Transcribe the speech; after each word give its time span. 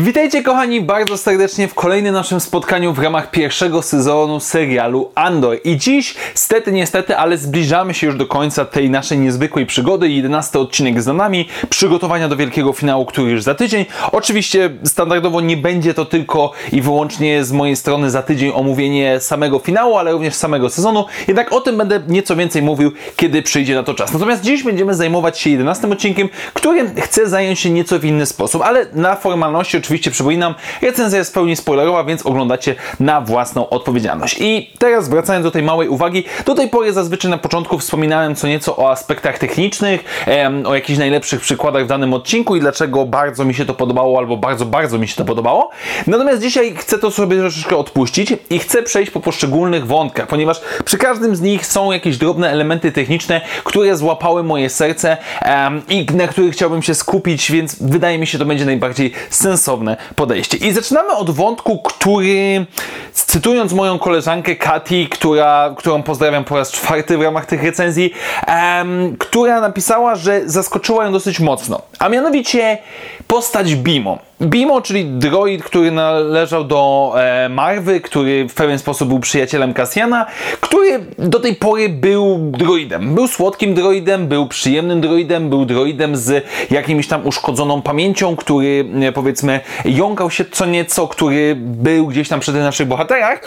Witajcie 0.00 0.42
kochani 0.42 0.80
bardzo 0.80 1.18
serdecznie 1.18 1.68
w 1.68 1.74
kolejnym 1.74 2.14
naszym 2.14 2.40
spotkaniu 2.40 2.92
w 2.92 2.98
ramach 2.98 3.30
pierwszego 3.30 3.82
sezonu 3.82 4.40
serialu 4.40 5.10
Andor. 5.14 5.58
I 5.64 5.76
dziś, 5.76 6.14
stety, 6.34 6.72
niestety, 6.72 7.16
ale 7.16 7.38
zbliżamy 7.38 7.94
się 7.94 8.06
już 8.06 8.16
do 8.16 8.26
końca 8.26 8.64
tej 8.64 8.90
naszej 8.90 9.18
niezwykłej 9.18 9.66
przygody. 9.66 10.08
11 10.08 10.58
odcinek 10.58 11.02
za 11.02 11.12
nami, 11.12 11.48
przygotowania 11.70 12.28
do 12.28 12.36
wielkiego 12.36 12.72
finału, 12.72 13.06
który 13.06 13.30
już 13.30 13.42
za 13.42 13.54
tydzień. 13.54 13.86
Oczywiście 14.12 14.70
standardowo 14.84 15.40
nie 15.40 15.56
będzie 15.56 15.94
to 15.94 16.04
tylko 16.04 16.52
i 16.72 16.82
wyłącznie 16.82 17.44
z 17.44 17.52
mojej 17.52 17.76
strony 17.76 18.10
za 18.10 18.22
tydzień 18.22 18.52
omówienie 18.54 19.20
samego 19.20 19.58
finału, 19.58 19.96
ale 19.96 20.12
również 20.12 20.34
samego 20.34 20.70
sezonu. 20.70 21.04
Jednak 21.28 21.52
o 21.52 21.60
tym 21.60 21.76
będę 21.76 22.00
nieco 22.08 22.36
więcej 22.36 22.62
mówił, 22.62 22.92
kiedy 23.16 23.42
przyjdzie 23.42 23.74
na 23.74 23.82
to 23.82 23.94
czas. 23.94 24.12
Natomiast 24.12 24.42
dziś 24.42 24.62
będziemy 24.62 24.94
zajmować 24.94 25.38
się 25.40 25.50
11 25.50 25.88
odcinkiem, 25.88 26.28
którym 26.54 26.90
chcę 27.00 27.28
zająć 27.28 27.60
się 27.60 27.70
nieco 27.70 27.98
w 27.98 28.04
inny 28.04 28.26
sposób, 28.26 28.62
ale 28.62 28.86
na 28.92 29.16
formalności 29.16 29.76
oczywiście 29.76 29.87
przypominam, 30.10 30.54
recenzja 30.82 31.18
jest 31.18 31.30
w 31.30 31.34
pełni 31.34 31.56
spoilerowa, 31.56 32.04
więc 32.04 32.26
oglądacie 32.26 32.74
na 33.00 33.20
własną 33.20 33.68
odpowiedzialność. 33.68 34.36
I 34.40 34.70
teraz 34.78 35.08
wracając 35.08 35.44
do 35.44 35.50
tej 35.50 35.62
małej 35.62 35.88
uwagi, 35.88 36.24
do 36.46 36.54
tej 36.54 36.68
pory 36.68 36.92
zazwyczaj 36.92 37.30
na 37.30 37.38
początku 37.38 37.78
wspominałem 37.78 38.34
co 38.34 38.48
nieco 38.48 38.76
o 38.76 38.90
aspektach 38.90 39.38
technicznych, 39.38 40.04
em, 40.26 40.66
o 40.66 40.74
jakichś 40.74 40.98
najlepszych 40.98 41.40
przykładach 41.40 41.84
w 41.84 41.86
danym 41.86 42.14
odcinku 42.14 42.56
i 42.56 42.60
dlaczego 42.60 43.06
bardzo 43.06 43.44
mi 43.44 43.54
się 43.54 43.64
to 43.64 43.74
podobało, 43.74 44.18
albo 44.18 44.36
bardzo, 44.36 44.66
bardzo 44.66 44.98
mi 44.98 45.08
się 45.08 45.16
to 45.16 45.24
podobało. 45.24 45.70
Natomiast 46.06 46.42
dzisiaj 46.42 46.74
chcę 46.76 46.98
to 46.98 47.10
sobie 47.10 47.36
troszeczkę 47.36 47.76
odpuścić 47.76 48.34
i 48.50 48.58
chcę 48.58 48.82
przejść 48.82 49.10
po 49.10 49.20
poszczególnych 49.20 49.86
wątkach, 49.86 50.26
ponieważ 50.26 50.60
przy 50.84 50.98
każdym 50.98 51.36
z 51.36 51.40
nich 51.40 51.66
są 51.66 51.92
jakieś 51.92 52.18
drobne 52.18 52.50
elementy 52.50 52.92
techniczne, 52.92 53.40
które 53.64 53.96
złapały 53.96 54.42
moje 54.42 54.70
serce 54.70 55.16
em, 55.42 55.82
i 55.88 56.06
na 56.14 56.28
których 56.28 56.52
chciałbym 56.52 56.82
się 56.82 56.94
skupić, 56.94 57.52
więc 57.52 57.76
wydaje 57.82 58.18
mi 58.18 58.26
się, 58.26 58.38
to 58.38 58.44
będzie 58.44 58.64
najbardziej 58.64 59.12
sensowne 59.30 59.67
podejście. 60.16 60.56
I 60.56 60.72
zaczynamy 60.72 61.12
od 61.12 61.30
wątku, 61.30 61.78
który, 61.78 62.66
cytując 63.12 63.72
moją 63.72 63.98
koleżankę 63.98 64.56
Kati, 64.56 65.08
która, 65.08 65.74
którą 65.76 66.02
pozdrawiam 66.02 66.44
po 66.44 66.56
raz 66.56 66.72
czwarty 66.72 67.18
w 67.18 67.22
ramach 67.22 67.46
tych 67.46 67.62
recenzji, 67.62 68.12
em, 68.46 69.16
która 69.18 69.60
napisała, 69.60 70.14
że 70.14 70.42
zaskoczyła 70.44 71.04
ją 71.04 71.12
dosyć 71.12 71.40
mocno. 71.40 71.82
A 71.98 72.08
mianowicie 72.08 72.78
postać 73.26 73.74
Bimo. 73.74 74.27
Bimo, 74.42 74.80
czyli 74.80 75.04
droid, 75.04 75.64
który 75.64 75.90
należał 75.90 76.64
do 76.64 77.12
e, 77.16 77.48
Marwy, 77.48 78.00
który 78.00 78.48
w 78.48 78.54
pewien 78.54 78.78
sposób 78.78 79.08
był 79.08 79.20
przyjacielem 79.20 79.74
Cassiana, 79.74 80.26
który 80.60 81.06
do 81.18 81.40
tej 81.40 81.54
pory 81.54 81.88
był 81.88 82.38
droidem. 82.38 83.14
Był 83.14 83.28
słodkim 83.28 83.74
droidem, 83.74 84.28
był 84.28 84.46
przyjemnym 84.46 85.00
droidem, 85.00 85.50
był 85.50 85.64
droidem 85.64 86.16
z 86.16 86.44
jakimś 86.70 87.08
tam 87.08 87.26
uszkodzoną 87.26 87.82
pamięcią, 87.82 88.36
który 88.36 88.84
e, 89.02 89.12
powiedzmy 89.12 89.60
jąkał 89.84 90.30
się 90.30 90.44
co 90.44 90.66
nieco, 90.66 91.08
który 91.08 91.56
był 91.58 92.06
gdzieś 92.06 92.28
tam 92.28 92.40
przy 92.40 92.52
tych 92.52 92.62
naszych 92.62 92.88
bohaterach, 92.88 93.40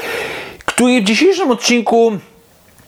który 0.65 1.01
w 1.01 1.03
dzisiejszym 1.03 1.51
odcinku 1.51 2.11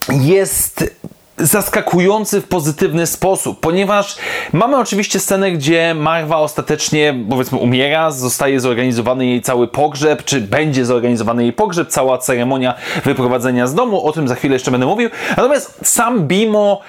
jest 0.09 0.95
zaskakujący 1.37 2.41
w 2.41 2.47
pozytywny 2.47 3.07
sposób, 3.07 3.59
ponieważ 3.59 4.15
mamy 4.53 4.77
oczywiście 4.77 5.19
scenę, 5.19 5.51
gdzie 5.51 5.93
Marwa 5.93 6.37
ostatecznie, 6.37 7.15
powiedzmy, 7.29 7.57
umiera, 7.57 8.11
zostaje 8.11 8.59
zorganizowany 8.59 9.25
jej 9.25 9.41
cały 9.41 9.67
pogrzeb, 9.67 10.23
czy 10.23 10.41
będzie 10.41 10.85
zorganizowany 10.85 11.43
jej 11.43 11.53
pogrzeb, 11.53 11.87
cała 11.89 12.17
ceremonia 12.17 12.73
wyprowadzenia 13.05 13.67
z 13.67 13.75
domu, 13.75 14.05
o 14.05 14.11
tym 14.11 14.27
za 14.27 14.35
chwilę 14.35 14.55
jeszcze 14.55 14.71
będę 14.71 14.85
mówił. 14.85 15.09
Natomiast 15.29 15.79
sam 15.83 16.27
Bimo 16.27 16.81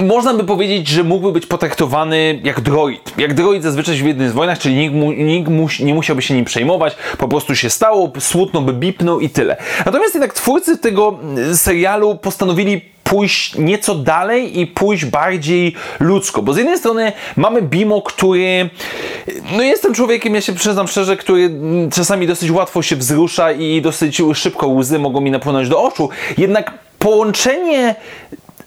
można 0.00 0.34
by 0.34 0.44
powiedzieć, 0.44 0.88
że 0.88 1.04
mógłby 1.04 1.32
być 1.32 1.46
potraktowany 1.46 2.40
jak 2.44 2.60
droid. 2.60 3.12
Jak 3.18 3.34
droid 3.34 3.62
zazwyczaj 3.62 3.94
w 3.94 4.06
jednej 4.06 4.28
z 4.28 4.32
wojnach, 4.32 4.58
czyli 4.58 4.76
nikt, 4.76 4.94
mu, 4.94 5.12
nikt 5.12 5.80
nie 5.80 5.94
musiałby 5.94 6.22
się 6.22 6.34
nim 6.34 6.44
przejmować, 6.44 6.96
po 7.18 7.28
prostu 7.28 7.56
się 7.56 7.70
stało, 7.70 8.12
smutno 8.18 8.60
by 8.60 8.72
bipnął 8.72 9.20
i 9.20 9.30
tyle. 9.30 9.56
Natomiast 9.86 10.14
jednak 10.14 10.34
twórcy 10.34 10.78
tego 10.78 11.18
serialu 11.54 12.14
postanowili 12.14 12.90
pójść 13.10 13.58
nieco 13.58 13.94
dalej 13.94 14.60
i 14.60 14.66
pójść 14.66 15.04
bardziej 15.04 15.74
ludzko, 16.00 16.42
bo 16.42 16.52
z 16.52 16.56
jednej 16.56 16.78
strony 16.78 17.12
mamy 17.36 17.62
Bimo, 17.62 18.02
który 18.02 18.70
no 19.56 19.62
jestem 19.62 19.94
człowiekiem, 19.94 20.34
ja 20.34 20.40
się 20.40 20.52
przyznam 20.52 20.88
szczerze, 20.88 21.16
który 21.16 21.50
czasami 21.92 22.26
dosyć 22.26 22.50
łatwo 22.50 22.82
się 22.82 22.96
wzrusza 22.96 23.52
i 23.52 23.82
dosyć 23.82 24.22
szybko 24.34 24.68
łzy 24.68 24.98
mogą 24.98 25.20
mi 25.20 25.30
napłynąć 25.30 25.68
do 25.68 25.82
oczu, 25.82 26.08
jednak 26.38 26.72
połączenie 26.98 27.94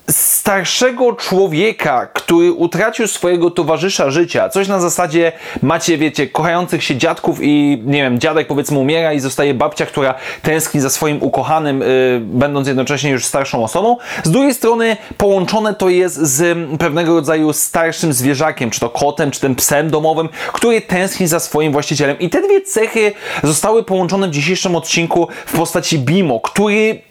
starszego 0.10 1.14
człowieka, 1.14 2.08
który 2.14 2.52
utracił 2.52 3.08
swojego 3.08 3.52
towarzysza 3.52 4.12
życia, 4.12 4.50
coś 4.50 4.68
na 4.68 4.80
zasadzie 4.80 5.32
macie, 5.62 5.98
wiecie, 5.98 6.28
kochających 6.28 6.84
się 6.84 6.96
dziadków 6.96 7.40
i 7.42 7.82
nie 7.86 8.04
wiem, 8.04 8.20
dziadek 8.20 8.48
powiedzmy 8.48 8.80
umiera 8.80 9.14
i 9.14 9.20
zostaje 9.20 9.54
babcia, 9.54 9.86
która 9.86 10.16
tęskni 10.42 10.82
za 10.82 10.90
swoim 10.90 11.24
ukochanym, 11.24 11.80
yy, 11.80 11.88
będąc 12.22 12.68
jednocześnie 12.68 13.10
już 13.10 13.26
starszą 13.26 13.64
osobą. 13.64 13.98
Z 14.24 14.32
drugiej 14.32 14.54
strony 14.54 14.98
połączone 15.18 15.74
to 15.74 15.90
jest 15.90 16.16
z 16.16 16.58
pewnego 16.80 17.16
rodzaju 17.16 17.54
starszym 17.54 18.14
zwierzakiem, 18.14 18.70
czy 18.70 18.80
to 18.80 18.90
kotem, 18.90 19.32
czy 19.32 19.40
tym 19.40 19.56
psem 19.56 19.90
domowym, 19.90 20.30
który 20.54 20.82
tęskni 20.82 21.28
za 21.28 21.40
swoim 21.40 21.72
właścicielem. 21.72 22.20
I 22.20 22.30
te 22.30 22.42
dwie 22.42 22.62
cechy 22.62 23.12
zostały 23.44 23.84
połączone 23.84 24.28
w 24.28 24.32
dzisiejszym 24.32 24.76
odcinku 24.76 25.28
w 25.46 25.58
postaci 25.58 26.00
Bimo, 26.00 26.40
który 26.40 27.02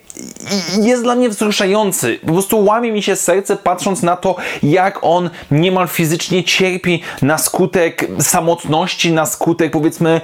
jest 0.80 1.02
dla 1.02 1.14
mnie 1.14 1.28
wzruszający. 1.28 2.18
Po 2.26 2.32
prostu 2.32 2.64
łamie 2.64 2.92
mi 2.92 3.02
się 3.02 3.16
serce 3.16 3.56
patrząc 3.56 4.02
na 4.02 4.16
to, 4.16 4.36
jak 4.62 4.98
on 5.02 5.30
niemal 5.50 5.88
fizycznie 5.88 6.44
cierpi 6.44 7.02
na 7.22 7.38
skutek 7.38 8.06
samotności, 8.20 9.12
na 9.12 9.26
skutek 9.26 9.72
powiedzmy 9.72 10.20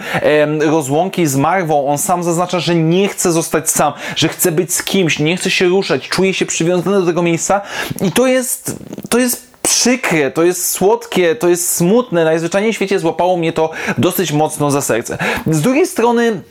rozłąki 0.60 1.26
z 1.26 1.36
Marwą. 1.36 1.88
On 1.88 1.98
sam 1.98 2.22
zaznacza, 2.22 2.60
że 2.60 2.74
nie 2.74 3.08
chce 3.08 3.32
zostać 3.32 3.70
sam, 3.70 3.92
że 4.16 4.28
chce 4.28 4.52
być 4.52 4.74
z 4.74 4.82
kimś, 4.82 5.18
nie 5.18 5.36
chce 5.36 5.50
się 5.50 5.68
ruszać, 5.68 6.08
czuje 6.08 6.34
się 6.34 6.46
przywiązany 6.46 7.00
do 7.00 7.06
tego 7.06 7.22
miejsca 7.22 7.60
i 8.00 8.12
to 8.12 8.26
jest, 8.26 8.76
to 9.08 9.18
jest 9.18 9.48
przykre, 9.62 10.30
to 10.30 10.44
jest 10.44 10.70
słodkie, 10.70 11.34
to 11.34 11.48
jest 11.48 11.72
smutne. 11.72 12.24
Najzwyczajniej 12.24 12.72
w 12.72 12.76
świecie 12.76 12.98
złapało 12.98 13.36
mnie 13.36 13.52
to 13.52 13.70
dosyć 13.98 14.32
mocno 14.32 14.70
za 14.70 14.82
serce. 14.82 15.18
Z 15.46 15.60
drugiej 15.60 15.86
strony 15.86 16.42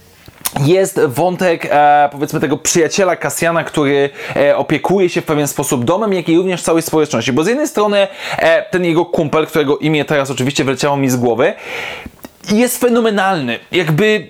jest 0.66 1.00
wątek 1.00 1.68
e, 1.72 2.10
powiedzmy 2.12 2.40
tego 2.40 2.58
przyjaciela 2.58 3.16
Kasjana, 3.16 3.64
który 3.64 4.10
e, 4.36 4.58
opiekuje 4.58 5.10
się 5.10 5.22
w 5.22 5.26
pewien 5.26 5.48
sposób 5.48 5.86
domem, 5.86 6.14
jak 6.14 6.30
i 6.30 6.38
również 6.38 6.62
całej 6.62 6.82
społeczności. 6.82 7.34
Bo 7.34 7.44
z 7.44 7.48
jednej 7.48 7.68
strony 7.68 8.08
e, 8.38 8.70
ten 8.70 8.86
jego 8.86 9.06
kumpel, 9.06 9.48
którego 9.48 9.78
imię 9.78 10.06
teraz 10.06 10.32
oczywiście 10.32 10.64
wyleciało 10.64 10.98
mi 10.98 11.10
z 11.10 11.16
głowy, 11.16 11.54
jest 12.52 12.78
fenomenalny. 12.78 13.60
Jakby 13.72 14.28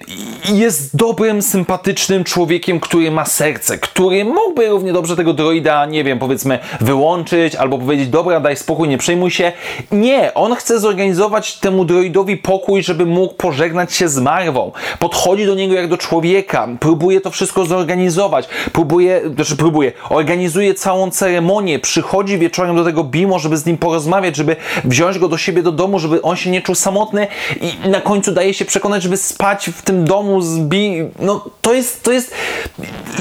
jest 0.53 0.97
dobrym, 0.97 1.41
sympatycznym 1.41 2.23
człowiekiem, 2.23 2.79
który 2.79 3.11
ma 3.11 3.25
serce, 3.25 3.78
który 3.78 4.25
mógłby 4.25 4.67
równie 4.67 4.94
dobrze 4.94 5.16
tego 5.16 5.33
droida, 5.33 5.85
nie 5.85 6.03
wiem, 6.03 6.19
powiedzmy, 6.19 6.59
wyłączyć 6.81 7.56
albo 7.56 7.77
powiedzieć, 7.77 8.07
dobra, 8.07 8.39
daj 8.39 8.57
spokój, 8.57 8.88
nie 8.88 8.97
przejmuj 8.97 9.31
się. 9.31 9.51
Nie, 9.91 10.33
on 10.33 10.56
chce 10.56 10.79
zorganizować 10.79 11.53
temu 11.53 11.85
droidowi 11.85 12.38
pokój, 12.38 12.83
żeby 12.83 13.06
mógł 13.06 13.33
pożegnać 13.33 13.94
się 13.94 14.09
z 14.09 14.19
Marwą. 14.19 14.72
Podchodzi 15.00 15.45
do 15.45 15.56
niego 15.56 15.75
jak 15.75 15.88
do 15.88 15.97
człowieka, 15.97 16.67
próbuje 16.79 17.22
to 17.22 17.31
wszystko 17.31 17.66
zorganizować, 17.66 18.47
próbuje, 18.73 19.22
znaczy 19.35 19.56
próbuje, 19.56 19.91
organizuje 20.09 20.73
całą 20.73 21.11
ceremonię, 21.11 21.79
przychodzi 21.79 22.38
wieczorem 22.38 22.75
do 22.75 22.83
tego 22.83 23.03
Bimo, 23.03 23.39
żeby 23.39 23.57
z 23.57 23.66
nim 23.66 23.77
porozmawiać, 23.77 24.35
żeby 24.35 24.56
wziąć 24.83 25.19
go 25.19 25.27
do 25.27 25.38
siebie 25.38 25.63
do 25.63 25.72
domu, 25.72 26.00
żeby 26.00 26.22
on 26.22 26.35
się 26.35 26.51
nie 26.51 26.61
czuł 26.61 26.75
samotny 26.75 27.27
i 27.61 27.89
na 27.89 28.01
końcu 28.07 28.31
daje 28.31 28.53
się 28.53 28.66
przekonać, 28.66 29.03
żeby 29.03 29.18
spać 29.18 29.69
w 29.69 29.81
tym 29.81 30.06
domu 30.06 30.41
z 30.41 30.59
Bi... 30.59 31.09
No 31.19 31.45
to 31.62 31.73
jest, 31.73 32.03
to 32.03 32.12
jest... 32.12 32.34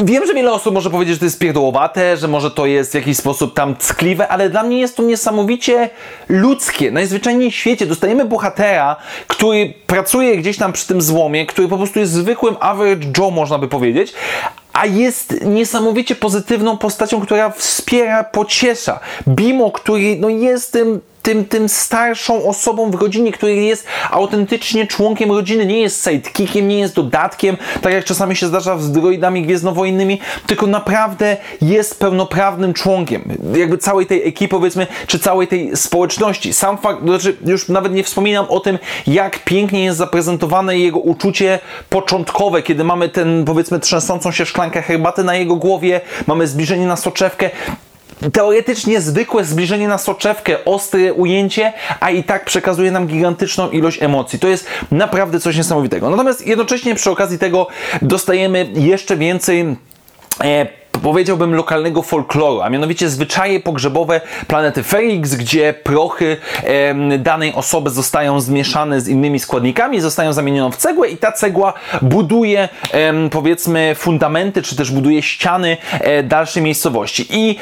Wiem, 0.05 0.27
że 0.27 0.35
wiele 0.35 0.53
osób 0.53 0.75
może 0.75 0.91
powiedzieć, 0.91 1.15
że 1.15 1.19
to 1.19 1.25
jest 1.25 1.39
pierdołowate, 1.39 2.17
że 2.17 2.29
może 2.29 2.51
to 2.51 2.67
jest 2.67 2.93
w 2.93 2.95
jakiś 2.95 3.17
sposób 3.17 3.55
tam 3.55 3.77
ckliwe, 3.77 4.29
ale 4.29 4.51
dla 4.51 4.63
mnie 4.63 4.81
jest 4.81 4.97
to 4.97 5.03
niesamowicie 5.03 5.91
ludzkie. 6.29 6.91
Najzwyczajniej 6.91 7.51
w 7.51 7.55
świecie 7.55 7.87
dostajemy 7.87 8.25
bohatera, 8.25 8.97
który 9.27 9.75
pracuje 9.87 10.37
gdzieś 10.37 10.57
tam 10.57 10.73
przy 10.73 10.87
tym 10.87 11.03
złomie, 11.03 11.47
który 11.47 11.69
po 11.69 11.77
prostu 11.77 11.99
jest 11.99 12.13
zwykłym 12.13 12.57
average 12.61 13.07
Joe, 13.19 13.31
można 13.31 13.59
by 13.59 13.69
powiedzieć, 13.69 14.13
a 14.73 14.87
jest 14.87 15.45
niesamowicie 15.45 16.15
pozytywną 16.15 16.79
postacią, 16.79 17.21
która 17.21 17.51
wspiera, 17.51 18.25
pociesza. 18.25 19.01
Bimo, 19.29 19.71
który 19.71 20.17
no, 20.21 20.29
jest 20.29 20.73
tym 20.73 21.01
tym, 21.27 21.45
tym 21.45 21.69
starszą 21.69 22.45
osobą 22.45 22.91
w 22.91 22.95
rodzinie, 22.95 23.33
który 23.33 23.55
jest 23.55 23.87
autentycznie 24.11 24.87
członkiem 24.87 25.33
rodziny, 25.33 25.67
nie 25.67 25.81
jest 25.81 26.05
sidekickiem, 26.05 26.69
nie 26.69 26.79
jest 26.79 26.95
dodatkiem, 26.95 27.57
tak 27.83 27.93
jak 27.93 28.05
czasami 28.05 28.37
się 28.37 28.47
zdarza 28.47 28.79
z 28.79 28.93
droidami 28.93 29.43
gwiezdnowojennymi, 29.43 30.21
tylko 30.47 30.67
naprawdę 30.67 31.37
jest 31.63 32.01
pełnoprawnym 32.01 32.75
członkiem 32.75 33.39
jakby 33.55 33.79
całej 33.79 34.07
tej 34.07 34.29
ekipy, 34.29 34.49
powiedzmy, 34.57 34.87
czy 35.07 35.19
całej 35.19 35.49
tej 35.49 35.77
społeczności. 35.77 36.53
Sam 36.53 36.79
fakt, 36.79 37.03
znaczy 37.03 37.37
już 37.47 37.69
nawet 37.69 37.93
nie 37.93 38.05
wspominam 38.05 38.47
o 38.49 38.61
tym, 38.61 38.79
jak 39.07 39.45
pięknie 39.45 39.85
jest 39.85 39.99
zaprezentowane 39.99 40.79
jego 40.79 40.99
uczucie 40.99 41.59
początkowe, 41.91 42.63
kiedy 42.63 42.85
mamy 42.85 43.09
ten, 43.09 43.45
powiedzmy, 43.45 43.81
trzęsącą 43.81 44.33
się 44.33 44.47
szklankę 44.47 44.83
herbaty 44.83 45.25
na 45.25 45.35
jego 45.35 45.57
głowie, 45.57 46.01
mamy 46.27 46.47
zbliżenie 46.47 46.87
na 46.87 46.97
soczewkę, 46.97 47.51
teoretycznie 48.33 49.01
zwykłe 49.01 49.45
zbliżenie 49.45 49.89
na 49.89 49.99
soczewkę, 49.99 50.65
ostre 50.65 51.13
ujęcie, 51.13 51.73
a 52.01 52.11
i 52.11 52.25
tak 52.25 52.45
przekazuje 52.45 52.91
nam 52.91 53.07
gigantyczną 53.07 53.71
ilość 53.71 54.03
emocji. 54.03 54.39
To 54.39 54.49
jest 54.49 54.67
naprawdę 54.91 55.41
coś 55.41 55.57
niesamowitego. 55.57 56.11
Natomiast 56.11 56.47
jednocześnie 56.47 56.95
przy 56.95 57.11
okazji 57.11 57.39
tego 57.39 57.67
dostajemy 58.03 58.69
jeszcze 58.75 59.17
więcej 59.17 59.77
e, 60.45 60.67
powiedziałbym 61.03 61.55
lokalnego 61.55 62.03
folkloru, 62.03 62.61
a 62.61 62.71
mianowicie 62.71 63.09
zwyczaje 63.09 63.61
pogrzebowe 63.61 64.21
planety 64.47 64.83
Felix, 64.83 65.35
gdzie 65.35 65.75
prochy 65.75 66.37
e, 66.63 67.19
danej 67.19 67.55
osoby 67.55 67.91
zostają 67.91 68.41
zmieszane 68.41 69.01
z 69.01 69.09
innymi 69.09 69.39
składnikami, 69.39 70.01
zostają 70.01 70.33
zamienione 70.33 70.73
w 70.73 70.77
cegłę 70.77 71.09
i 71.09 71.17
ta 71.17 71.33
cegła 71.33 71.73
buduje 72.03 72.69
e, 72.93 73.29
powiedzmy 73.31 73.95
fundamenty, 73.95 74.63
czy 74.63 74.77
też 74.77 74.91
buduje 74.91 75.23
ściany 75.23 75.77
e, 75.93 76.23
dalszej 76.23 76.63
miejscowości. 76.63 77.27
I 77.31 77.57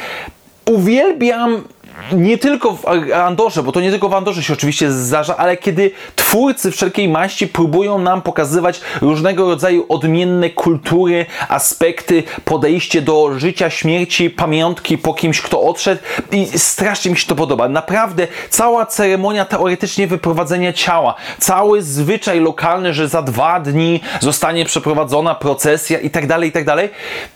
uwielbiam 0.71 1.65
nie 2.13 2.39
tylko 2.39 2.73
w 2.73 2.87
Andorze, 3.15 3.63
bo 3.63 3.73
to 3.73 3.81
nie 3.81 3.91
tylko 3.91 4.09
w 4.09 4.15
Andorze 4.15 4.43
się 4.43 4.53
oczywiście 4.53 4.93
zdarza, 4.93 5.37
ale 5.37 5.57
kiedy 5.57 5.91
twórcy 6.17 6.71
wszelkiej 6.71 7.09
maści 7.09 7.47
próbują 7.49 7.99
nam 7.99 8.23
pokazywać 8.23 8.81
różnego 9.01 9.49
rodzaju 9.49 9.87
odmienne 9.89 10.51
kultury, 10.51 11.27
aspekty, 11.49 12.23
podejście 12.45 13.03
do 13.03 13.39
życia, 13.39 13.71
śmierci, 13.71 14.31
pamiątki 14.31 14.99
po 14.99 15.15
kimś, 15.15 15.41
kto 15.41 15.61
odszedł 15.61 16.03
i 16.33 16.59
strasznie 16.59 17.11
mi 17.11 17.17
się 17.17 17.27
to 17.27 17.35
podoba. 17.35 17.69
Naprawdę 17.69 18.27
cała 18.51 18.87
ceremonia 18.87 19.45
teoretycznie 19.45 20.07
wyprowadzenia 20.07 20.73
ciała, 20.73 21.15
cały 21.39 21.83
zwyczaj 21.83 22.41
lokalny, 22.41 22.95
że 22.95 23.09
za 23.09 23.23
dwa 23.23 23.61
dni 23.61 24.01
zostanie 24.21 24.65
przeprowadzona 24.65 25.35
procesja 25.35 25.99
i 25.99 26.11
tak 26.11 26.27
dalej, 26.27 26.49
i 26.49 26.53
tak 26.53 26.65
dalej. 26.65 26.91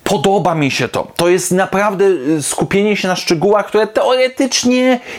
Podoba 0.04 0.54
mi 0.54 0.70
się 0.70 0.88
to. 0.88 1.06
To 1.16 1.28
jest 1.28 1.52
naprawdę 1.52 2.04
y, 2.04 2.42
skupienie 2.42 2.96
się 2.96 3.08
na 3.08 3.16
szczegółach, 3.16 3.66
które 3.66 3.86
teoretycznie 3.86 4.57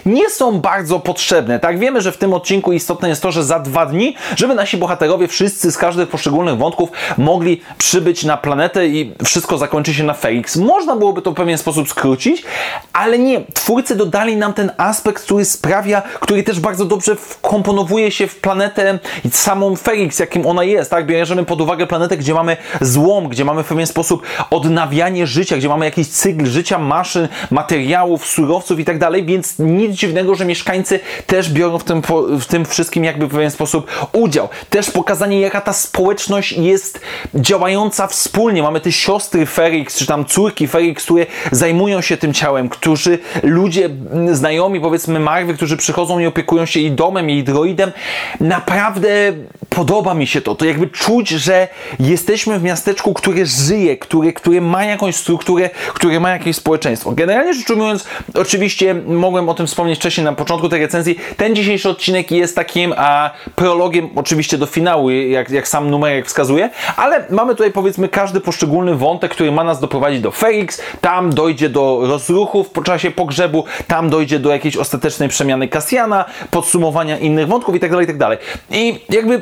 nie 0.06 0.30
są 0.30 0.60
bardzo 0.60 1.00
potrzebne. 1.00 1.60
Tak, 1.60 1.80
wiemy, 1.80 2.02
że 2.02 2.12
w 2.12 2.18
tym 2.18 2.34
odcinku 2.34 2.74
istotne 2.74 3.10
jest 3.10 3.22
to, 3.22 3.32
że 3.32 3.44
za 3.44 3.60
dwa 3.60 3.86
dni, 3.86 4.16
żeby 4.36 4.56
nasi 4.56 4.78
bohaterowie 4.78 5.28
wszyscy 5.28 5.72
z 5.72 5.78
każdych 5.78 6.10
poszczególnych 6.10 6.58
wątków 6.58 6.90
mogli 7.18 7.62
przybyć 7.78 8.24
na 8.24 8.38
planetę 8.38 8.88
i 8.88 9.14
wszystko 9.26 9.58
zakończy 9.58 9.94
się 9.94 10.04
na 10.04 10.14
Felix. 10.14 10.56
Można 10.56 10.96
byłoby 10.96 11.22
to 11.22 11.32
w 11.32 11.36
pewien 11.36 11.58
sposób 11.58 11.90
skrócić, 11.90 12.44
ale 12.94 13.20
nie. 13.20 13.42
Twórcy 13.54 13.96
dodali 13.96 14.38
nam 14.38 14.54
ten 14.54 14.72
aspekt, 14.78 15.24
który 15.24 15.46
sprawia, 15.46 16.02
który 16.02 16.44
też 16.44 16.60
bardzo 16.60 16.86
dobrze 16.86 17.16
wkomponowuje 17.16 18.12
się 18.12 18.28
w 18.28 18.36
planetę 18.40 19.00
i 19.26 19.30
samą 19.30 19.76
Felix, 19.76 20.20
jakim 20.20 20.46
ona 20.46 20.64
jest. 20.64 20.92
Tak, 20.92 21.06
bierzemy 21.06 21.46
pod 21.46 21.62
uwagę 21.62 21.88
planetę, 21.88 22.18
gdzie 22.18 22.34
mamy 22.34 22.58
złom, 22.82 23.30
gdzie 23.30 23.46
mamy 23.46 23.64
w 23.64 23.68
pewien 23.68 23.88
sposób 23.88 24.24
odnawianie 24.50 25.28
życia, 25.28 25.58
gdzie 25.58 25.70
mamy 25.70 25.86
jakiś 25.86 26.08
cykl 26.08 26.46
życia 26.46 26.80
maszyn, 26.80 27.28
materiałów, 27.52 28.26
surowców 28.26 28.80
i 28.80 28.86
tak 28.86 29.00
dalej, 29.00 29.24
więc 29.30 29.60
nic 29.60 29.92
dziwnego, 29.92 30.36
że 30.36 30.46
mieszkańcy 30.46 31.00
też 31.26 31.50
biorą 31.50 31.78
w 31.78 31.84
tym, 31.84 32.02
w 32.40 32.46
tym 32.46 32.66
wszystkim 32.66 33.04
jakby 33.04 33.28
w 33.28 33.32
pewien 33.32 33.52
sposób 33.52 33.92
udział. 34.12 34.50
Też 34.70 34.92
pokazanie, 34.92 35.40
jaka 35.40 35.62
ta 35.62 35.74
społeczność 35.74 36.52
jest 36.52 37.02
działająca 37.36 38.08
wspólnie. 38.08 38.64
Mamy 38.64 38.80
te 38.82 38.92
siostry 38.92 39.46
Ferix, 39.46 39.98
czy 39.98 40.06
tam 40.06 40.26
córki 40.26 40.68
Ferix, 40.68 41.04
które 41.04 41.26
zajmują 41.52 42.02
się 42.02 42.18
tym 42.18 42.34
ciałem, 42.34 42.70
którzy 42.70 43.20
ludzie, 43.44 43.90
znajomi 44.32 44.82
powiedzmy 44.82 45.20
Marwy, 45.20 45.54
którzy 45.54 45.78
przychodzą 45.78 46.20
i 46.20 46.26
opiekują 46.26 46.66
się 46.66 46.80
jej 46.80 46.92
domem, 46.92 47.30
jej 47.30 47.44
droidem. 47.44 47.92
Naprawdę 48.40 49.10
podoba 49.70 50.14
mi 50.14 50.28
się 50.28 50.42
to. 50.42 50.56
To 50.56 50.66
jakby 50.66 50.88
czuć, 50.88 51.30
że 51.30 51.68
jesteśmy 52.00 52.60
w 52.60 52.64
miasteczku, 52.64 53.14
które 53.14 53.46
żyje, 53.46 53.98
które, 53.98 54.34
które 54.34 54.62
ma 54.62 54.86
jakąś 54.86 55.16
strukturę, 55.16 55.70
które 55.94 56.20
ma 56.20 56.30
jakieś 56.30 56.56
społeczeństwo. 56.56 57.12
Generalnie 57.12 57.54
rzecz 57.54 57.70
ujmując, 57.70 58.06
oczywiście 58.34 58.96
mogłem 59.10 59.50
o 59.50 59.54
tym 59.54 59.68
wspomnieć 59.68 60.00
wcześniej 60.00 60.26
na 60.26 60.34
początku 60.34 60.70
tej 60.70 60.82
recenzji. 60.82 61.20
Ten 61.38 61.56
dzisiejszy 61.56 61.90
odcinek 61.90 62.32
jest 62.32 62.56
takim 62.56 62.94
a, 62.98 63.32
prologiem 63.56 64.10
oczywiście 64.16 64.58
do 64.58 64.66
finału, 64.66 65.10
jak, 65.10 65.50
jak 65.50 65.68
sam 65.68 65.90
numerek 65.90 66.26
wskazuje, 66.26 66.70
ale 66.96 67.26
mamy 67.30 67.56
tutaj 67.56 67.72
powiedzmy 67.72 68.10
każdy 68.10 68.42
poszczególny 68.42 68.96
wątek, 68.96 69.32
który 69.32 69.52
ma 69.52 69.64
nas 69.64 69.80
doprowadzić 69.80 70.22
do 70.22 70.32
Felix, 70.32 70.82
tam 71.02 71.34
dojdzie 71.34 71.70
do 71.70 72.00
rozruchów 72.02 72.70
po 72.70 72.82
czasie 72.82 73.12
pogrzebu, 73.12 73.64
tam 73.88 74.10
dojdzie 74.10 74.40
do 74.40 74.50
jakiejś 74.50 74.78
ostatecznej 74.78 75.30
przemiany 75.30 75.68
Kasjana, 75.68 76.26
podsumowania 76.52 77.18
innych 77.18 77.48
wątków 77.48 77.76
itd., 77.76 77.96
tak 77.96 78.08
itd. 78.08 78.26
Tak 78.30 78.40
I 78.72 79.00
jakby 79.10 79.42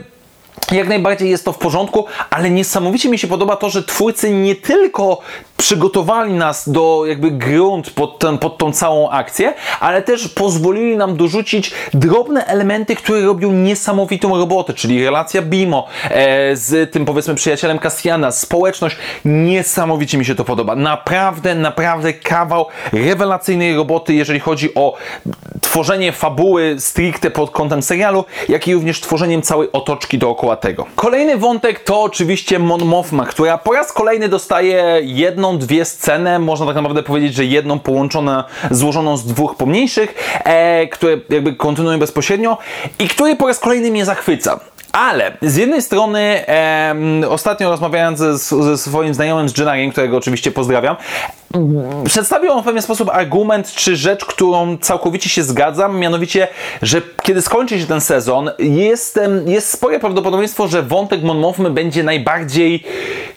jak 0.71 0.87
najbardziej 0.87 1.29
jest 1.29 1.45
to 1.45 1.53
w 1.53 1.57
porządku, 1.57 2.05
ale 2.29 2.49
niesamowicie 2.49 3.09
mi 3.09 3.19
się 3.19 3.27
podoba 3.27 3.55
to, 3.55 3.69
że 3.69 3.83
twórcy 3.83 4.31
nie 4.31 4.55
tylko 4.55 5.21
przygotowali 5.57 6.33
nas 6.33 6.69
do 6.69 7.03
jakby 7.05 7.31
grunt 7.31 7.89
pod, 7.89 8.19
ten, 8.19 8.37
pod 8.37 8.57
tą 8.57 8.71
całą 8.71 9.09
akcję, 9.09 9.53
ale 9.79 10.01
też 10.01 10.27
pozwolili 10.27 10.97
nam 10.97 11.17
dorzucić 11.17 11.71
drobne 11.93 12.45
elementy, 12.45 12.95
które 12.95 13.21
robią 13.21 13.51
niesamowitą 13.51 14.37
robotę, 14.37 14.73
czyli 14.73 15.05
relacja 15.05 15.41
Bimo 15.41 15.87
e, 16.03 16.55
z 16.55 16.91
tym 16.91 17.05
powiedzmy 17.05 17.35
przyjacielem 17.35 17.79
Castiana, 17.79 18.31
społeczność. 18.31 18.97
Niesamowicie 19.25 20.17
mi 20.17 20.25
się 20.25 20.35
to 20.35 20.43
podoba. 20.43 20.75
Naprawdę, 20.75 21.55
naprawdę 21.55 22.13
kawał 22.13 22.65
rewelacyjnej 22.93 23.75
roboty, 23.75 24.13
jeżeli 24.13 24.39
chodzi 24.39 24.75
o 24.75 24.93
tworzenie 25.61 26.11
fabuły 26.11 26.75
stricte 26.79 27.31
pod 27.31 27.51
kątem 27.51 27.81
serialu, 27.81 28.25
jak 28.49 28.67
i 28.67 28.73
również 28.73 29.01
tworzeniem 29.01 29.41
całej 29.41 29.71
otoczki 29.71 30.17
dookoła 30.17 30.55
tego. 30.55 30.85
Kolejny 30.95 31.37
wątek 31.37 31.79
to 31.79 32.01
oczywiście 32.01 32.59
Mon 32.59 32.85
Mothma, 32.85 33.25
która 33.25 33.57
po 33.57 33.73
raz 33.73 33.93
kolejny 33.93 34.29
dostaje 34.29 34.99
jedną, 35.03 35.46
dwie 35.53 35.85
sceny, 35.85 36.39
można 36.39 36.65
tak 36.65 36.75
naprawdę 36.75 37.03
powiedzieć, 37.03 37.33
że 37.33 37.45
jedną 37.45 37.79
połączoną, 37.79 38.43
złożoną 38.71 39.17
z 39.17 39.25
dwóch 39.25 39.55
pomniejszych, 39.55 40.39
e, 40.43 40.87
które 40.87 41.17
jakby 41.29 41.55
kontynuują 41.55 41.99
bezpośrednio 41.99 42.57
i 42.99 43.07
który 43.07 43.35
po 43.35 43.47
raz 43.47 43.59
kolejny 43.59 43.91
mnie 43.91 44.05
zachwyca. 44.05 44.59
Ale 44.91 45.37
z 45.41 45.55
jednej 45.55 45.81
strony 45.81 46.45
ostatnio 47.29 47.69
rozmawiając 47.69 48.19
ze, 48.19 48.37
ze, 48.37 48.77
swoim 48.77 49.13
znajomym 49.13 49.49
z 49.49 49.57
Jenariem, 49.57 49.91
którego 49.91 50.17
oczywiście 50.17 50.51
pozdrawiam, 50.51 50.95
przedstawił 52.05 52.51
on 52.51 52.61
w 52.61 52.65
pewien 52.65 52.81
sposób 52.81 53.09
argument 53.09 53.71
czy 53.71 53.95
rzecz, 53.95 54.25
którą 54.25 54.77
całkowicie 54.77 55.29
się 55.29 55.43
zgadzam, 55.43 55.99
mianowicie, 55.99 56.47
że 56.81 57.01
kiedy 57.23 57.41
skończy 57.41 57.79
się 57.79 57.85
ten 57.85 58.01
sezon, 58.01 58.51
jest, 58.59 59.19
jest 59.45 59.69
spore 59.69 59.99
prawdopodobieństwo, 59.99 60.67
że 60.67 60.83
wątek 60.83 61.23
Mon 61.23 61.39
Mothmy 61.39 61.69
będzie 61.69 62.03
najbardziej 62.03 62.83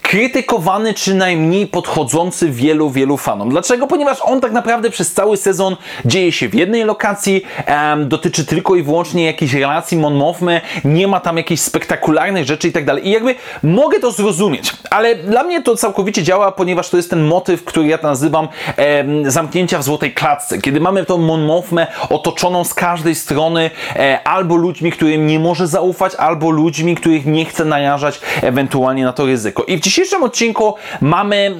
krytykowany 0.02 0.94
czy 0.94 1.14
najmniej 1.14 1.66
podchodzący 1.66 2.50
wielu, 2.50 2.90
wielu 2.90 3.16
fanom. 3.16 3.50
Dlaczego? 3.50 3.86
Ponieważ 3.86 4.18
on 4.22 4.40
tak 4.40 4.52
naprawdę 4.52 4.90
przez 4.90 5.12
cały 5.12 5.36
sezon 5.36 5.76
dzieje 6.04 6.32
się 6.32 6.48
w 6.48 6.54
jednej 6.54 6.84
lokacji, 6.84 7.42
um, 7.68 8.08
dotyczy 8.08 8.46
tylko 8.46 8.76
i 8.76 8.82
wyłącznie 8.82 9.24
jakiejś 9.26 9.54
relacji 9.54 9.98
Mon 9.98 10.14
Mothmy, 10.14 10.60
nie 10.84 11.08
ma 11.08 11.20
tam 11.20 11.36
jakichś 11.36 11.62
spektakularnych 11.62 12.44
rzeczy 12.44 12.68
i 12.68 12.72
tak 12.72 12.84
dalej. 12.84 13.08
I 13.08 13.10
jakby 13.10 13.34
mogę 13.62 14.00
to 14.00 14.10
zrozumieć, 14.10 14.72
ale 14.90 15.14
dla 15.14 15.44
mnie 15.44 15.62
to 15.62 15.76
całkowicie 15.76 16.22
działa, 16.22 16.52
ponieważ 16.52 16.90
to 16.90 16.96
jest 16.96 17.10
ten 17.10 17.22
motyw, 17.22 17.64
który 17.64 17.86
ja 17.86 17.98
nazywam 18.02 18.48
um, 18.48 19.30
zamknięcia 19.30 19.78
w 19.78 19.82
złotej 19.82 20.12
klatce. 20.14 20.58
Kiedy 20.58 20.80
mamy 20.80 21.04
tą 21.04 21.18
Mon 21.18 21.44
Mothmę 21.44 21.86
otoczoną 22.08 22.64
z 22.64 22.74
każdej 22.74 23.14
strony 23.14 23.70
e, 23.96 24.20
albo 24.24 24.56
ludźmi, 24.56 24.92
którym 24.92 25.26
nie 25.26 25.38
może 25.38 25.66
zaufać, 25.66 26.14
albo 26.14 26.50
ludźmi, 26.50 26.94
których 26.94 27.26
nie 27.26 27.44
chce 27.44 27.64
narażać 27.64 28.20
ewentualnie 28.42 29.04
na 29.04 29.12
to 29.12 29.26
ryzyko. 29.26 29.62
I 29.62 29.76
w 29.76 29.80
dzisiejszym 29.80 30.22
odcinku 30.22 30.74
mamy 31.00 31.54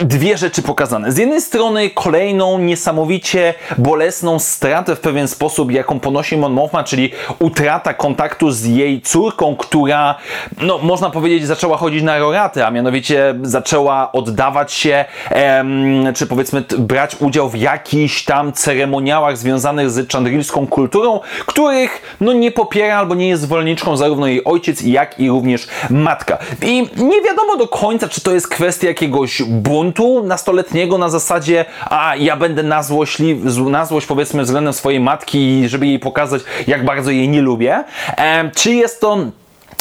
y, 0.00 0.04
dwie 0.04 0.36
rzeczy 0.38 0.62
pokazane. 0.62 1.12
Z 1.12 1.18
jednej 1.18 1.40
strony 1.40 1.90
kolejną 1.90 2.58
niesamowicie 2.58 3.54
bolesną 3.78 4.38
stratę 4.38 4.96
w 4.96 5.00
pewien 5.00 5.28
sposób, 5.28 5.72
jaką 5.72 6.00
ponosi 6.00 6.36
Mon 6.36 6.52
Mothma, 6.52 6.84
czyli 6.84 7.12
utrata 7.38 7.94
kontaktu 7.94 8.50
z 8.50 8.64
jej 8.64 9.00
córką, 9.02 9.56
która, 9.56 10.14
no 10.62 10.78
można 10.78 11.10
powiedzieć, 11.10 11.46
zaczęła 11.46 11.76
chodzić 11.76 12.02
na 12.02 12.18
roraty, 12.18 12.66
a 12.66 12.70
mianowicie 12.70 13.34
zaczęła 13.42 14.12
oddawać 14.12 14.72
się, 14.72 15.04
em, 15.30 15.57
czy 16.14 16.26
powiedzmy 16.26 16.64
brać 16.78 17.16
udział 17.20 17.48
w 17.48 17.54
jakichś 17.54 18.24
tam 18.24 18.52
ceremoniałach 18.52 19.38
związanych 19.38 19.90
z 19.90 20.08
czandrilską 20.08 20.66
kulturą, 20.66 21.20
których 21.46 22.16
no 22.20 22.32
nie 22.32 22.50
popiera 22.50 22.98
albo 22.98 23.14
nie 23.14 23.28
jest 23.28 23.42
zwolenniczką 23.42 23.96
zarówno 23.96 24.26
jej 24.26 24.44
ojciec, 24.44 24.82
jak 24.82 25.20
i 25.20 25.28
również 25.28 25.66
matka. 25.90 26.38
I 26.62 26.88
nie 26.96 27.22
wiadomo 27.22 27.56
do 27.56 27.68
końca, 27.68 28.08
czy 28.08 28.20
to 28.20 28.32
jest 28.32 28.48
kwestia 28.48 28.88
jakiegoś 28.88 29.42
buntu 29.42 30.22
nastoletniego 30.24 30.98
na 30.98 31.08
zasadzie, 31.08 31.64
a 31.90 32.16
ja 32.16 32.36
będę 32.36 32.62
na, 32.62 32.82
złośli, 32.82 33.36
na 33.70 33.86
złość 33.86 34.06
powiedzmy 34.06 34.42
względem 34.42 34.72
swojej 34.72 35.00
matki, 35.00 35.68
żeby 35.68 35.86
jej 35.86 35.98
pokazać, 35.98 36.42
jak 36.66 36.84
bardzo 36.84 37.10
jej 37.10 37.28
nie 37.28 37.42
lubię, 37.42 37.84
e, 38.16 38.50
czy 38.54 38.74
jest 38.74 39.00
to 39.00 39.18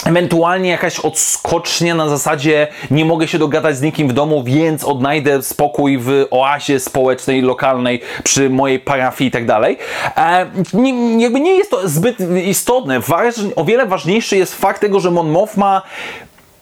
Ewentualnie 0.05 0.69
jakaś 0.69 0.99
odskocznia 0.99 1.95
na 1.95 2.09
zasadzie 2.09 2.67
nie 2.91 3.05
mogę 3.05 3.27
się 3.27 3.39
dogadać 3.39 3.77
z 3.77 3.81
nikim 3.81 4.07
w 4.07 4.13
domu, 4.13 4.43
więc 4.43 4.83
odnajdę 4.83 5.43
spokój 5.43 5.97
w 5.97 6.25
oazie 6.31 6.79
społecznej, 6.79 7.41
lokalnej, 7.41 8.01
przy 8.23 8.49
mojej 8.49 8.79
parafii 8.79 9.27
i 9.27 9.31
tak 9.31 9.45
dalej. 9.45 9.77
E, 10.17 10.45
jakby 11.17 11.39
nie 11.39 11.57
jest 11.57 11.71
to 11.71 11.89
zbyt 11.89 12.17
istotne. 12.45 12.99
Waż, 12.99 13.35
o 13.55 13.65
wiele 13.65 13.85
ważniejszy 13.85 14.37
jest 14.37 14.55
fakt 14.55 14.81
tego, 14.81 14.99
że 14.99 15.11
Mon 15.11 15.29
Mothma 15.29 15.81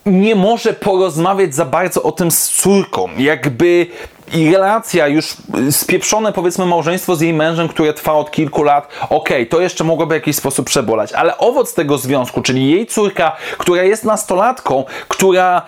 nie 0.05 0.35
może 0.35 0.73
porozmawiać 0.73 1.55
za 1.55 1.65
bardzo 1.65 2.03
o 2.03 2.11
tym 2.11 2.31
z 2.31 2.49
córką. 2.49 3.09
Jakby 3.17 3.87
i 4.33 4.51
relacja, 4.51 5.07
już 5.07 5.37
spieprzone 5.71 6.33
powiedzmy 6.33 6.65
małżeństwo 6.65 7.15
z 7.15 7.21
jej 7.21 7.33
mężem, 7.33 7.67
które 7.67 7.93
trwa 7.93 8.13
od 8.13 8.31
kilku 8.31 8.63
lat, 8.63 8.87
okej, 9.01 9.17
okay, 9.17 9.45
to 9.45 9.61
jeszcze 9.61 9.83
mogłoby 9.83 10.13
w 10.13 10.17
jakiś 10.17 10.35
sposób 10.35 10.65
przebolać, 10.65 11.13
ale 11.13 11.37
owoc 11.37 11.73
tego 11.73 11.97
związku, 11.97 12.41
czyli 12.41 12.71
jej 12.71 12.87
córka, 12.87 13.35
która 13.57 13.83
jest 13.83 14.03
nastolatką, 14.03 14.83
która 15.07 15.61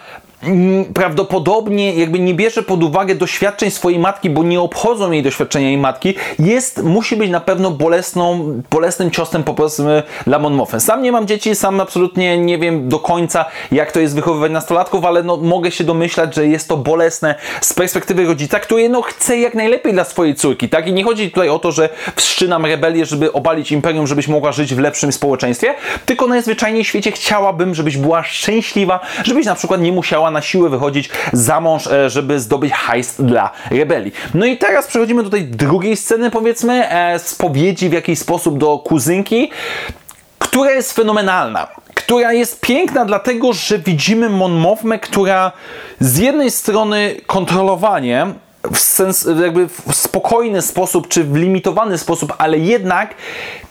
prawdopodobnie 0.94 1.94
jakby 1.94 2.20
nie 2.20 2.34
bierze 2.34 2.64
pod 2.64 2.84
uwagę 2.84 3.16
doświadczeń 3.16 3.72
swojej 3.72 4.00
matki, 4.00 4.30
bo 4.30 4.44
nie 4.44 4.62
obchodzą 4.62 5.12
jej 5.12 5.24
doświadczenia 5.24 5.68
jej 5.68 5.78
matki, 5.78 6.16
jest, 6.40 6.84
musi 6.84 7.16
być 7.16 7.30
na 7.30 7.40
pewno 7.40 7.72
bolesną, 7.72 8.54
bolesnym 8.72 9.12
ciosem 9.12 9.44
po 9.44 9.54
prostu 9.54 9.84
dla 10.28 10.40
Monmouthem. 10.40 10.80
Sam 10.80 11.02
nie 11.02 11.12
mam 11.12 11.28
dzieci, 11.28 11.56
sam 11.56 11.80
absolutnie 11.80 12.38
nie 12.38 12.58
wiem 12.58 12.90
do 12.90 13.00
końca, 13.00 13.46
jak 13.72 13.92
to 13.92 14.00
jest 14.00 14.16
wychowywać 14.16 14.52
nastolatków, 14.52 15.06
ale 15.06 15.24
no, 15.24 15.38
mogę 15.38 15.72
się 15.72 15.84
domyślać, 15.84 16.36
że 16.36 16.48
jest 16.48 16.68
to 16.68 16.78
bolesne 16.78 17.36
z 17.62 17.74
perspektywy 17.74 18.26
rodzica, 18.26 18.60
który 18.60 18.90
no, 18.90 19.02
chce 19.02 19.38
jak 19.38 19.54
najlepiej 19.54 19.94
dla 19.94 20.04
swojej 20.04 20.36
córki, 20.36 20.70
tak? 20.70 20.88
I 20.88 20.94
nie 20.94 21.04
chodzi 21.04 21.32
tutaj 21.32 21.50
o 21.50 21.60
to, 21.60 21.72
że 21.72 21.90
wszczynam 22.16 22.66
rebelię, 22.66 23.06
żeby 23.06 23.34
obalić 23.34 23.72
imperium, 23.72 24.08
żebyś 24.08 24.28
mogła 24.28 24.52
żyć 24.52 24.76
w 24.76 24.80
lepszym 24.80 25.12
społeczeństwie, 25.12 25.74
tylko 26.06 26.28
najzwyczajniej 26.28 26.84
w 26.84 26.88
świecie 26.88 27.12
chciałabym, 27.12 27.76
żebyś 27.76 27.98
była 27.98 28.24
szczęśliwa, 28.24 29.00
żebyś 29.24 29.46
na 29.46 29.56
przykład 29.56 29.82
nie 29.82 29.92
musiała 29.92 30.27
na 30.32 30.42
siłę 30.42 30.70
wychodzić 30.70 31.10
za 31.34 31.62
mąż, 31.62 31.88
e, 31.88 32.10
żeby 32.10 32.40
zdobyć 32.40 32.74
hajs 32.74 33.16
dla 33.20 33.52
rebelii. 33.72 34.12
No 34.34 34.46
i 34.46 34.58
teraz 34.58 34.88
przechodzimy 34.88 35.24
do 35.24 35.30
tej 35.30 35.46
drugiej 35.46 35.98
sceny, 35.98 36.32
powiedzmy, 36.32 36.90
e, 36.90 37.20
spowiedzi 37.20 37.90
w 37.90 37.94
jakiś 37.94 38.20
sposób 38.20 38.58
do 38.58 38.78
kuzynki, 38.78 39.52
która 40.40 40.72
jest 40.72 40.94
fenomenalna 40.94 41.68
która 42.08 42.34
jest 42.34 42.62
piękna 42.62 43.06
dlatego, 43.06 43.54
że 43.54 43.80
widzimy 43.80 44.30
Mon 44.30 44.78
która 45.02 45.52
z 46.00 46.18
jednej 46.18 46.52
strony 46.52 47.16
kontrolowanie 47.28 48.28
w, 48.74 48.80
sens, 48.80 49.28
jakby 49.42 49.68
w 49.68 49.96
spokojny 49.96 50.62
sposób, 50.62 51.08
czy 51.08 51.24
w 51.24 51.36
limitowany 51.36 51.98
sposób, 51.98 52.34
ale 52.38 52.60
jednak 52.60 53.16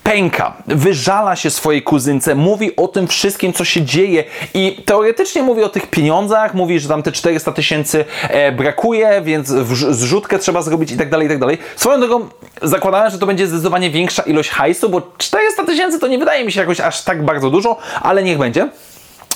pęka, 0.03 0.57
wyżala 0.67 1.37
się 1.37 1.50
swojej 1.50 1.83
kuzynce, 1.83 2.35
mówi 2.35 2.76
o 2.76 2.88
tym 2.88 3.07
wszystkim, 3.07 3.53
co 3.53 3.65
się 3.65 3.83
dzieje 3.83 4.25
i 4.55 4.83
teoretycznie 4.85 5.43
mówi 5.43 5.62
o 5.62 5.69
tych 5.69 5.87
pieniądzach, 5.87 6.55
mówi, 6.55 6.81
że 6.81 6.88
tam 6.88 7.03
te 7.03 7.12
400 7.12 7.53
tysięcy 7.53 8.05
e, 8.23 8.53
brakuje, 8.53 9.23
więc 9.25 9.49
zrzutkę 9.91 10.38
trzeba 10.38 10.62
zrobić 10.62 10.93
i 10.93 10.97
tak 10.97 11.11
dalej, 11.11 11.26
i 11.26 11.31
tak 11.31 11.38
dalej. 11.38 11.59
Swoją 11.76 12.00
drogą 12.00 12.29
zakładałem, 12.62 13.11
że 13.11 13.19
to 13.19 13.26
będzie 13.26 13.47
zdecydowanie 13.47 13.91
większa 13.91 14.23
ilość 14.23 14.50
hajsu, 14.50 14.88
bo 14.88 15.03
400 15.19 15.65
tysięcy 15.65 15.99
to 15.99 16.09
nie 16.09 16.19
wydaje 16.19 16.45
mi 16.45 16.53
się 16.53 16.61
jakoś 16.61 16.81
aż 16.81 17.03
tak 17.03 17.25
bardzo 17.25 17.50
dużo, 17.50 17.79
ale 18.03 18.23
niech 18.23 18.38
będzie. 18.38 18.69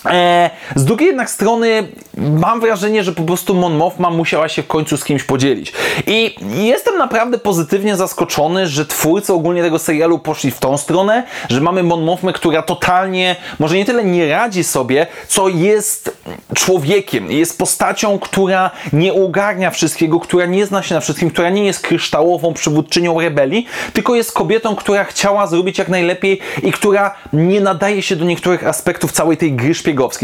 E, 0.06 0.50
z 0.74 0.84
drugiej 0.84 1.06
jednak 1.06 1.30
strony 1.30 1.88
mam 2.16 2.60
wrażenie, 2.60 3.04
że 3.04 3.12
po 3.12 3.22
prostu 3.22 3.54
Mon 3.54 3.76
Mothma 3.76 4.10
musiała 4.10 4.48
się 4.48 4.62
w 4.62 4.66
końcu 4.66 4.96
z 4.96 5.04
kimś 5.04 5.24
podzielić. 5.24 5.72
I 6.06 6.34
jestem 6.52 6.98
naprawdę 6.98 7.38
pozytywnie 7.38 7.96
zaskoczony, 7.96 8.66
że 8.66 8.86
twórcy 8.86 9.32
ogólnie 9.32 9.62
tego 9.62 9.78
serialu 9.78 10.18
poszli 10.18 10.50
w 10.50 10.58
tą 10.58 10.78
stronę, 10.78 11.22
że 11.48 11.60
mamy 11.60 11.82
Mon 11.82 12.02
Mothmę, 12.02 12.32
która 12.32 12.62
totalnie, 12.62 13.36
może 13.58 13.76
nie 13.76 13.84
tyle 13.84 14.04
nie 14.04 14.28
radzi 14.28 14.64
sobie, 14.64 15.06
co 15.28 15.48
jest 15.48 16.16
człowiekiem, 16.54 17.32
jest 17.32 17.58
postacią, 17.58 18.18
która 18.18 18.70
nie 18.92 19.14
ogarnia 19.14 19.70
wszystkiego, 19.70 20.20
która 20.20 20.46
nie 20.46 20.66
zna 20.66 20.82
się 20.82 20.94
na 20.94 21.00
wszystkim, 21.00 21.30
która 21.30 21.50
nie 21.50 21.64
jest 21.64 21.80
kryształową 21.80 22.54
przywódczynią 22.54 23.20
rebelii, 23.20 23.66
tylko 23.92 24.14
jest 24.14 24.32
kobietą, 24.32 24.76
która 24.76 25.04
chciała 25.04 25.46
zrobić 25.46 25.78
jak 25.78 25.88
najlepiej 25.88 26.40
i 26.62 26.72
która 26.72 27.14
nie 27.32 27.60
nadaje 27.60 28.02
się 28.02 28.16
do 28.16 28.24
niektórych 28.24 28.66
aspektów 28.66 29.12
całej 29.12 29.36
tej 29.36 29.52
gry 29.52 29.74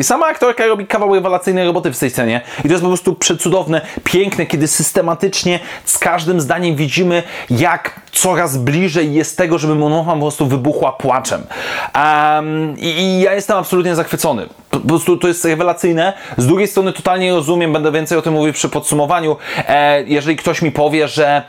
Sama 0.02 0.26
aktorka 0.26 0.66
robi 0.66 0.87
kawał 0.87 1.14
rewelacyjnej 1.14 1.66
roboty 1.66 1.92
w 1.92 1.99
tej 1.99 2.11
scenie 2.11 2.40
i 2.58 2.62
to 2.62 2.68
jest 2.68 2.82
po 2.82 2.88
prostu 2.88 3.14
przecudowne, 3.14 3.80
piękne, 4.04 4.46
kiedy 4.46 4.68
systematycznie 4.68 5.61
z 5.85 5.99
każdym 5.99 6.40
zdaniem 6.40 6.76
widzimy, 6.76 7.23
jak 7.50 8.00
coraz 8.12 8.56
bliżej 8.56 9.14
jest 9.14 9.38
tego, 9.38 9.58
żeby 9.58 9.75
Monoha 9.75 10.12
po 10.12 10.20
prostu 10.20 10.46
wybuchła 10.46 10.92
płaczem. 10.92 11.46
Um, 11.94 12.78
i, 12.78 12.87
I 12.87 13.20
ja 13.20 13.35
jestem 13.35 13.56
absolutnie 13.56 13.94
zachwycony. 13.94 14.46
Po 14.70 14.80
prostu 14.80 15.16
to 15.16 15.28
jest 15.28 15.44
rewelacyjne. 15.44 16.12
Z 16.37 16.46
drugiej 16.46 16.68
strony 16.68 16.92
totalnie 16.92 17.32
rozumiem, 17.32 17.73
będę 17.73 17.92
więcej 17.92 18.18
o 18.18 18.23
tym 18.23 18.32
mówił 18.32 18.52
przy 18.52 18.68
podsumowaniu, 18.68 19.37
e, 19.68 20.02
jeżeli 20.02 20.37
ktoś 20.37 20.62
mi 20.62 20.73
powie, 20.73 21.08
że 21.08 21.42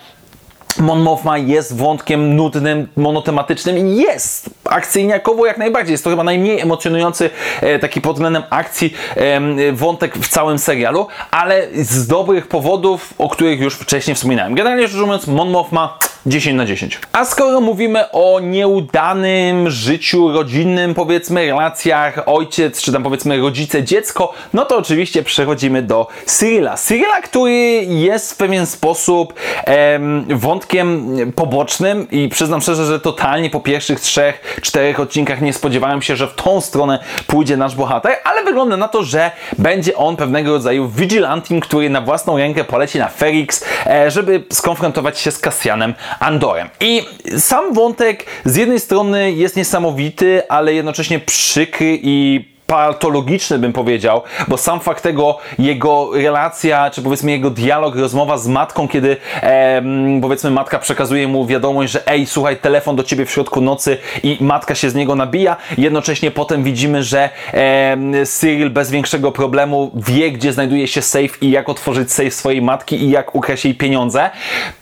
Mon 0.79 1.01
Mothma 1.01 1.37
jest 1.37 1.75
wątkiem 1.75 2.35
nudnym, 2.35 2.87
monotematycznym 2.95 3.77
i 3.77 3.95
jest 3.95 4.49
akcyjniakowo 4.65 5.45
jak 5.45 5.57
najbardziej. 5.57 5.91
Jest 5.91 6.03
to 6.03 6.09
chyba 6.09 6.23
najmniej 6.23 6.59
emocjonujący 6.59 7.29
e, 7.61 7.79
taki 7.79 8.01
pod 8.01 8.13
względem 8.15 8.43
akcji 8.49 8.93
e, 9.15 9.71
wątek 9.71 10.17
w 10.17 10.27
całym 10.27 10.59
serialu, 10.59 11.07
ale 11.31 11.67
z 11.73 12.07
dobrych 12.07 12.47
powodów, 12.47 13.13
o 13.17 13.29
których 13.29 13.59
już 13.59 13.75
wcześniej 13.75 14.15
wspominałem. 14.15 14.55
Generalnie 14.55 14.87
rzecz 14.87 15.01
ujmując, 15.01 15.27
Mon 15.27 15.49
Mothma 15.49 15.99
10 16.27 16.57
na 16.57 16.65
10. 16.65 16.99
A 17.11 17.25
skoro 17.25 17.61
mówimy 17.61 18.11
o 18.11 18.39
nieudanym 18.39 19.69
życiu 19.69 20.31
rodzinnym, 20.31 20.93
powiedzmy, 20.93 21.45
relacjach 21.45 22.19
ojciec, 22.25 22.81
czy 22.81 22.91
tam 22.91 23.03
powiedzmy 23.03 23.37
rodzice, 23.37 23.83
dziecko, 23.83 24.33
no 24.53 24.65
to 24.65 24.77
oczywiście 24.77 25.23
przechodzimy 25.23 25.81
do 25.81 26.07
Cyrilla. 26.25 26.77
Cyrilla, 26.77 27.21
który 27.21 27.51
jest 27.87 28.33
w 28.33 28.37
pewien 28.37 28.65
sposób 28.65 29.33
em, 29.65 30.25
wątkiem 30.29 31.15
pobocznym 31.35 32.07
i 32.11 32.29
przyznam 32.29 32.61
szczerze, 32.61 32.85
że 32.85 32.99
totalnie 32.99 33.49
po 33.49 33.59
pierwszych 33.59 33.99
trzech, 33.99 34.59
czterech 34.61 34.99
odcinkach 34.99 35.41
nie 35.41 35.53
spodziewałem 35.53 36.01
się, 36.01 36.15
że 36.15 36.27
w 36.27 36.35
tą 36.35 36.61
stronę 36.61 36.99
pójdzie 37.27 37.57
nasz 37.57 37.75
bohater, 37.75 38.15
ale 38.23 38.43
wygląda 38.43 38.77
na 38.77 38.87
to, 38.87 39.03
że 39.03 39.31
będzie 39.57 39.95
on 39.95 40.15
pewnego 40.15 40.51
rodzaju 40.51 40.87
vigilantim, 40.87 41.59
który 41.59 41.89
na 41.89 42.01
własną 42.01 42.37
rękę 42.37 42.63
poleci 42.63 42.99
na 42.99 43.07
Ferix, 43.07 43.65
e, 43.85 44.11
żeby 44.11 44.43
skonfrontować 44.53 45.19
się 45.19 45.31
z 45.31 45.39
Cassianem 45.39 45.93
Andorem. 46.19 46.69
I 46.79 47.05
sam 47.39 47.73
wątek 47.73 48.25
z 48.45 48.55
jednej 48.55 48.79
strony 48.79 49.31
jest 49.31 49.55
niesamowity, 49.55 50.49
ale 50.49 50.73
jednocześnie 50.73 51.19
przykry 51.19 51.99
i 52.01 52.45
patologiczny, 52.67 53.59
bym 53.59 53.73
powiedział, 53.73 54.21
bo 54.47 54.57
sam 54.57 54.79
fakt 54.79 55.03
tego, 55.03 55.37
jego 55.59 56.09
relacja, 56.13 56.89
czy 56.89 57.01
powiedzmy 57.01 57.31
jego 57.31 57.49
dialog, 57.49 57.95
rozmowa 57.95 58.37
z 58.37 58.47
matką, 58.47 58.87
kiedy 58.87 59.17
e, 59.41 59.81
powiedzmy 60.21 60.51
matka 60.51 60.79
przekazuje 60.79 61.27
mu 61.27 61.45
wiadomość, 61.45 61.91
że 61.91 62.07
ej, 62.07 62.25
słuchaj, 62.25 62.57
telefon 62.57 62.95
do 62.95 63.03
ciebie 63.03 63.25
w 63.25 63.31
środku 63.31 63.61
nocy 63.61 63.97
i 64.23 64.37
matka 64.41 64.75
się 64.75 64.89
z 64.89 64.95
niego 64.95 65.15
nabija, 65.15 65.57
jednocześnie 65.77 66.31
potem 66.31 66.63
widzimy, 66.63 67.03
że 67.03 67.29
e, 67.53 68.25
Cyril 68.25 68.69
bez 68.69 68.91
większego 68.91 69.31
problemu 69.31 69.91
wie, 69.95 70.31
gdzie 70.31 70.53
znajduje 70.53 70.87
się 70.87 71.01
safe 71.01 71.37
i 71.41 71.51
jak 71.51 71.69
otworzyć 71.69 72.11
safe 72.11 72.31
swojej 72.31 72.61
matki 72.61 73.03
i 73.03 73.09
jak 73.09 73.35
ukraść 73.35 73.65
jej 73.65 73.75
pieniądze, 73.75 74.29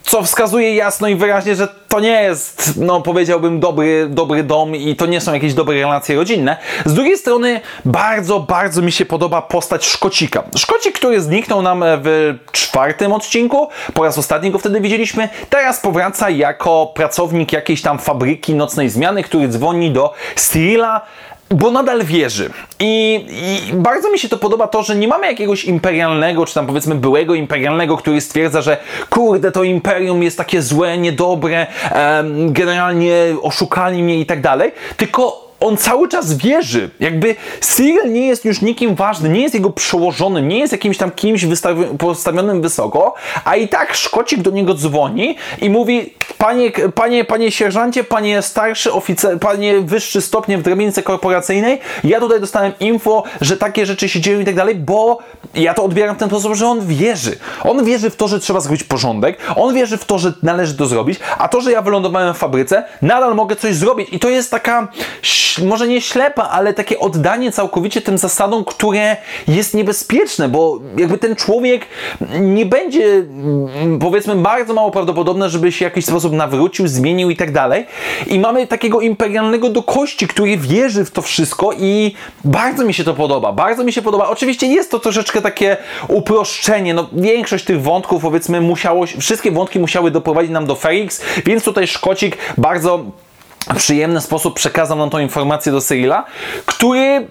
co 0.03 0.23
wskazuje 0.23 0.75
jasno 0.75 1.07
i 1.07 1.15
wyraźnie, 1.15 1.55
że 1.55 1.67
to 1.87 1.99
nie 1.99 2.23
jest, 2.23 2.73
no 2.77 3.01
powiedziałbym, 3.01 3.59
dobry, 3.59 4.07
dobry 4.09 4.43
dom 4.43 4.75
i 4.75 4.95
to 4.95 5.05
nie 5.05 5.21
są 5.21 5.33
jakieś 5.33 5.53
dobre 5.53 5.75
relacje 5.75 6.15
rodzinne. 6.15 6.57
Z 6.85 6.93
drugiej 6.93 7.17
strony 7.17 7.61
bardzo, 7.85 8.39
bardzo 8.39 8.81
mi 8.81 8.91
się 8.91 9.05
podoba 9.05 9.41
postać 9.41 9.85
Szkocika. 9.85 10.43
Szkocik, 10.57 10.95
który 10.95 11.21
zniknął 11.21 11.61
nam 11.61 11.83
w 11.85 12.35
czwartym 12.51 13.13
odcinku, 13.13 13.69
po 13.93 14.03
raz 14.03 14.17
ostatni 14.17 14.51
go 14.51 14.59
wtedy 14.59 14.81
widzieliśmy, 14.81 15.29
teraz 15.49 15.79
powraca 15.79 16.29
jako 16.29 16.91
pracownik 16.95 17.51
jakiejś 17.51 17.81
tam 17.81 17.99
fabryki 17.99 18.55
nocnej 18.55 18.89
zmiany, 18.89 19.23
który 19.23 19.47
dzwoni 19.47 19.91
do 19.91 20.13
Cyrilla, 20.35 21.01
bo 21.49 21.71
nadal 21.71 22.03
wierzy. 22.03 22.49
I, 22.79 23.25
I, 23.29 23.73
bardzo 23.73 24.11
mi 24.11 24.19
się 24.19 24.29
to 24.29 24.37
podoba 24.37 24.67
to, 24.67 24.83
że 24.83 24.95
nie 24.95 25.07
mamy 25.07 25.27
jakiegoś 25.27 25.65
imperialnego, 25.65 26.45
czy 26.45 26.53
tam 26.53 26.67
powiedzmy 26.67 26.95
byłego 26.95 27.35
imperialnego, 27.35 27.97
który 27.97 28.21
stwierdza, 28.21 28.61
że 28.61 28.77
kurde, 29.09 29.51
to 29.51 29.63
imperium 29.63 30.23
jest 30.23 30.37
takie 30.37 30.61
złe, 30.61 30.97
niedobre, 30.97 31.67
generalnie 32.47 33.15
oszukali 33.41 34.03
mnie 34.03 34.19
i 34.19 34.25
tak 34.25 34.41
dalej, 34.41 34.71
tylko 34.97 35.44
on 35.59 35.77
cały 35.77 36.07
czas 36.09 36.33
wierzy. 36.33 36.89
Jakby 36.99 37.35
Cyril 37.59 38.13
nie 38.13 38.27
jest 38.27 38.45
już 38.45 38.61
nikim 38.61 38.95
ważny, 38.95 39.29
nie 39.29 39.41
jest 39.41 39.53
jego 39.53 39.69
przełożonym, 39.69 40.47
nie 40.47 40.59
jest 40.59 40.71
jakimś 40.71 40.97
tam 40.97 41.11
kimś 41.11 41.45
postawionym 41.97 42.61
wysoko, 42.61 43.13
a 43.45 43.55
i 43.55 43.67
tak 43.67 43.95
Szkocik 43.95 44.41
do 44.41 44.51
niego 44.51 44.73
dzwoni 44.73 45.35
i 45.61 45.69
mówi 45.69 46.13
panie, 46.37 46.71
panie, 46.95 47.25
panie 47.25 47.51
sierżancie, 47.51 48.03
panie 48.03 48.41
starszy 48.41 48.93
oficer, 48.93 49.39
panie 49.39 49.81
wyższy 49.81 50.21
stopnie 50.21 50.57
w 50.57 50.61
drabince 50.61 51.03
korporacyjnej, 51.03 51.79
ja 52.03 52.19
tutaj 52.19 52.39
dostałem 52.39 52.71
info, 52.79 53.23
że 53.41 53.57
takie 53.57 53.85
rzeczy 53.85 54.09
się 54.09 54.21
dzieją 54.21 54.39
i 54.39 54.45
tak 54.45 54.55
dalej, 54.55 54.75
bo 54.75 55.19
ja 55.53 55.73
to 55.73 55.83
odbieram 55.83 56.15
w 56.15 56.19
ten 56.19 56.29
sposób, 56.29 56.55
że 56.55 56.67
on 56.67 56.87
wierzy. 56.87 57.37
On 57.63 57.85
wierzy 57.85 58.09
w 58.09 58.15
to, 58.15 58.27
że 58.27 58.39
trzeba 58.39 58.59
zrobić 58.59 58.83
porządek, 58.83 59.37
on 59.55 59.73
wierzy 59.73 59.97
w 59.97 60.05
to, 60.05 60.19
że 60.19 60.33
należy 60.43 60.77
to 60.77 60.85
zrobić, 60.85 61.19
a 61.37 61.47
to, 61.47 61.61
że 61.61 61.71
ja 61.71 61.81
wylądowałem 61.81 62.33
w 62.33 62.37
fabryce, 62.37 62.83
nadal 63.01 63.35
mogę 63.35 63.55
coś 63.55 63.75
zrobić 63.75 64.07
i 64.11 64.19
to 64.19 64.29
jest 64.29 64.51
taka, 64.51 64.87
może 65.65 65.87
nie 65.87 66.01
ślepa, 66.01 66.43
ale 66.43 66.73
takie 66.73 66.99
oddanie 66.99 67.51
całkowicie 67.51 68.01
tym 68.01 68.17
zasadom, 68.17 68.65
które 68.65 69.17
jest 69.47 69.73
niebezpieczne, 69.73 70.49
bo 70.49 70.79
jakby 70.97 71.17
ten 71.17 71.35
człowiek 71.35 71.85
nie 72.39 72.65
będzie, 72.65 73.05
mm, 73.05 73.99
powiedzmy, 73.99 74.35
bardzo 74.35 74.73
mało 74.73 74.91
prawdopodobne, 74.91 75.49
żeby 75.49 75.71
się 75.71 75.77
w 75.77 75.81
jakiś 75.81 76.05
sposób 76.05 76.33
nawrócił, 76.33 76.87
zmienił 76.87 77.29
i 77.29 77.35
tak 77.35 77.51
dalej. 77.51 77.85
I 78.27 78.39
mamy 78.39 78.67
takiego 78.67 79.01
imperialnego 79.01 79.69
do 79.69 79.83
kości, 79.83 80.27
który 80.27 80.57
wierzy 80.57 81.05
w 81.05 81.11
to 81.11 81.21
wszystko 81.21 81.71
i 81.73 82.15
bardzo 82.43 82.85
mi 82.85 82.93
się 82.93 83.03
to 83.03 83.13
podoba. 83.13 83.51
Bardzo 83.51 83.83
mi 83.83 83.93
się 83.93 84.01
podoba. 84.01 84.29
Oczywiście 84.29 84.67
jest 84.67 84.91
to 84.91 84.99
troszeczkę 84.99 85.41
takie 85.41 85.77
uproszczenie. 86.07 86.93
No, 86.93 87.09
większość 87.13 87.65
tych 87.65 87.81
wątków, 87.81 88.21
powiedzmy, 88.21 88.61
musiało, 88.61 89.05
wszystkie 89.19 89.51
wątki 89.51 89.79
musiały 89.79 90.11
doprowadzić 90.11 90.51
nam 90.51 90.65
do 90.65 90.75
Felix, 90.75 91.21
więc 91.45 91.63
tutaj 91.63 91.87
Szkocik 91.87 92.37
bardzo 92.57 93.05
przyjemny 93.75 94.21
sposób 94.21 94.55
przekazał 94.55 94.97
nam 94.97 95.09
tą 95.09 95.19
informację 95.19 95.71
do 95.71 95.81
Cyrilla, 95.81 96.25
który 96.65 97.27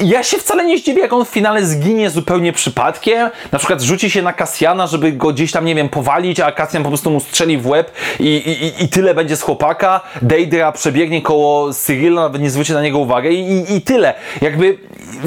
ja 0.00 0.22
się 0.22 0.38
wcale 0.38 0.64
nie 0.64 0.78
zdziwię, 0.78 1.00
jak 1.00 1.12
on 1.12 1.24
w 1.24 1.28
finale 1.28 1.66
zginie 1.66 2.10
zupełnie 2.10 2.52
przypadkiem. 2.52 3.30
Na 3.52 3.58
przykład 3.58 3.82
rzuci 3.82 4.10
się 4.10 4.22
na 4.22 4.32
Kasjana, 4.32 4.86
żeby 4.86 5.12
go 5.12 5.32
gdzieś 5.32 5.52
tam, 5.52 5.64
nie 5.64 5.74
wiem, 5.74 5.88
powalić, 5.88 6.40
a 6.40 6.52
Kasjan 6.52 6.82
po 6.82 6.88
prostu 6.88 7.10
mu 7.10 7.20
strzeli 7.20 7.58
w 7.58 7.66
łeb 7.66 7.92
i, 8.20 8.26
i, 8.26 8.84
i 8.84 8.88
tyle 8.88 9.14
będzie 9.14 9.36
z 9.36 9.42
chłopaka. 9.42 10.00
Deidra 10.22 10.72
przebiegnie 10.72 11.22
koło 11.22 11.72
Cyrilla, 11.72 12.22
nawet 12.22 12.42
nie 12.42 12.50
zwróci 12.50 12.72
na 12.72 12.82
niego 12.82 12.98
uwagę 12.98 13.30
i, 13.30 13.52
i, 13.52 13.76
i 13.76 13.80
tyle. 13.80 14.14
Jakby 14.42 14.78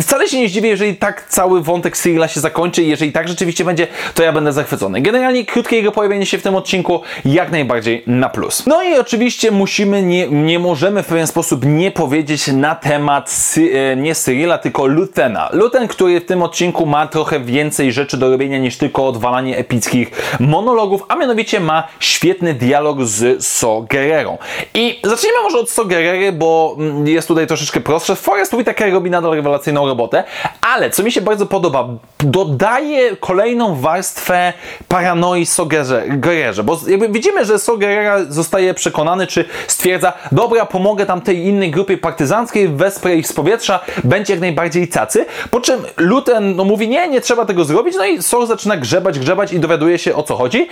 wcale 0.02 0.28
się 0.28 0.40
nie 0.40 0.50
zdziwię, 0.50 0.70
jeżeli 0.70 0.96
tak 0.96 1.26
cały 1.30 1.62
wątek 1.62 1.98
Cyrilla 1.98 2.28
się 2.28 2.40
zakończy 2.40 2.84
i 2.84 2.88
jeżeli 2.88 3.12
tak 3.12 3.28
rzeczywiście 3.28 3.66
będzie, 3.66 3.88
to 4.14 4.24
ja 4.24 4.32
będę 4.32 4.54
zachwycony. 4.54 5.02
Generalnie 5.02 5.46
krótkie 5.46 5.76
jego 5.76 5.92
pojawienie 5.92 6.26
się 6.26 6.38
w 6.38 6.44
tym 6.44 6.56
odcinku 6.56 7.02
jak 7.26 7.52
najbardziej 7.52 8.04
na 8.08 8.30
plus. 8.30 8.64
No 8.68 8.84
i 8.84 9.00
oczywiście 9.00 9.52
musimy, 9.52 10.02
nie, 10.04 10.28
nie 10.28 10.60
możemy 10.60 11.04
w 11.04 11.08
pewien 11.08 11.28
sposób 11.28 11.66
nie 11.66 11.92
powiedzieć 11.92 12.48
na 12.48 12.76
temat 12.76 13.56
e, 13.74 13.96
nie 13.96 14.16
Cyrilla, 14.16 14.59
tylko 14.60 14.86
Lutena. 14.86 15.50
Luten, 15.52 15.88
który 15.88 16.22
w 16.22 16.26
tym 16.26 16.44
odcinku 16.44 16.86
ma 16.86 17.08
trochę 17.08 17.40
więcej 17.40 17.92
rzeczy 17.92 18.18
do 18.18 18.30
robienia 18.30 18.58
niż 18.58 18.78
tylko 18.78 19.08
odwalanie 19.08 19.58
epickich 19.58 20.12
monologów, 20.40 21.04
a 21.08 21.16
mianowicie 21.16 21.60
ma 21.60 21.88
świetny 22.00 22.54
dialog 22.54 23.04
z 23.04 23.46
So 23.46 23.86
Guerrero. 23.92 24.38
I 24.74 25.00
zacznijmy 25.04 25.38
może 25.44 25.60
od 25.60 25.70
So 25.70 25.86
Guerrero, 25.86 26.32
bo 26.32 26.76
mm, 26.78 27.08
jest 27.08 27.28
tutaj 27.28 27.48
troszeczkę 27.48 27.80
prostsze. 27.82 28.16
Forrest 28.16 28.54
Whitaker 28.54 28.94
robi 28.94 29.10
nadal 29.10 29.32
rewelacyjną 29.32 29.88
robotę, 29.88 30.24
ale 30.62 30.90
co 30.90 31.04
mi 31.04 31.12
się 31.12 31.22
bardzo 31.22 31.46
podoba, 31.46 31.88
dodaje 32.20 33.16
kolejną 33.16 33.76
warstwę 33.76 34.54
paranoi 34.88 35.46
So 35.46 35.66
Guerrerze, 36.10 36.64
bo 36.64 36.80
jakby 36.88 37.10
widzimy, 37.10 37.46
że 37.46 37.60
So 37.60 37.78
Guerrero 37.78 38.26
zostaje 38.30 38.74
przekonany, 38.74 39.28
czy 39.28 39.46
stwierdza, 39.68 40.14
dobra, 40.32 40.66
pomogę 40.66 41.06
tam 41.06 41.22
tej 41.22 41.38
innej 41.38 41.72
grupie 41.72 41.98
partyzanckiej, 41.98 42.68
wesprę 42.68 43.16
ich 43.16 43.28
z 43.28 43.34
powietrza, 43.34 43.80
będzie 44.04 44.34
jak 44.34 44.42
najbardziej 44.50 44.88
cacy, 44.88 45.26
po 45.52 45.62
czym 45.62 45.86
Luten 45.98 46.56
no, 46.56 46.64
mówi, 46.64 46.88
nie, 46.88 47.08
nie 47.08 47.22
trzeba 47.22 47.46
tego 47.46 47.66
zrobić, 47.66 47.96
no 47.98 48.06
i 48.06 48.24
Sol 48.24 48.48
zaczyna 48.48 48.78
grzebać, 48.78 49.20
grzebać 49.20 49.54
i 49.54 49.60
dowiaduje 49.60 49.98
się 49.98 50.16
o 50.16 50.24
co 50.24 50.36
chodzi 50.36 50.68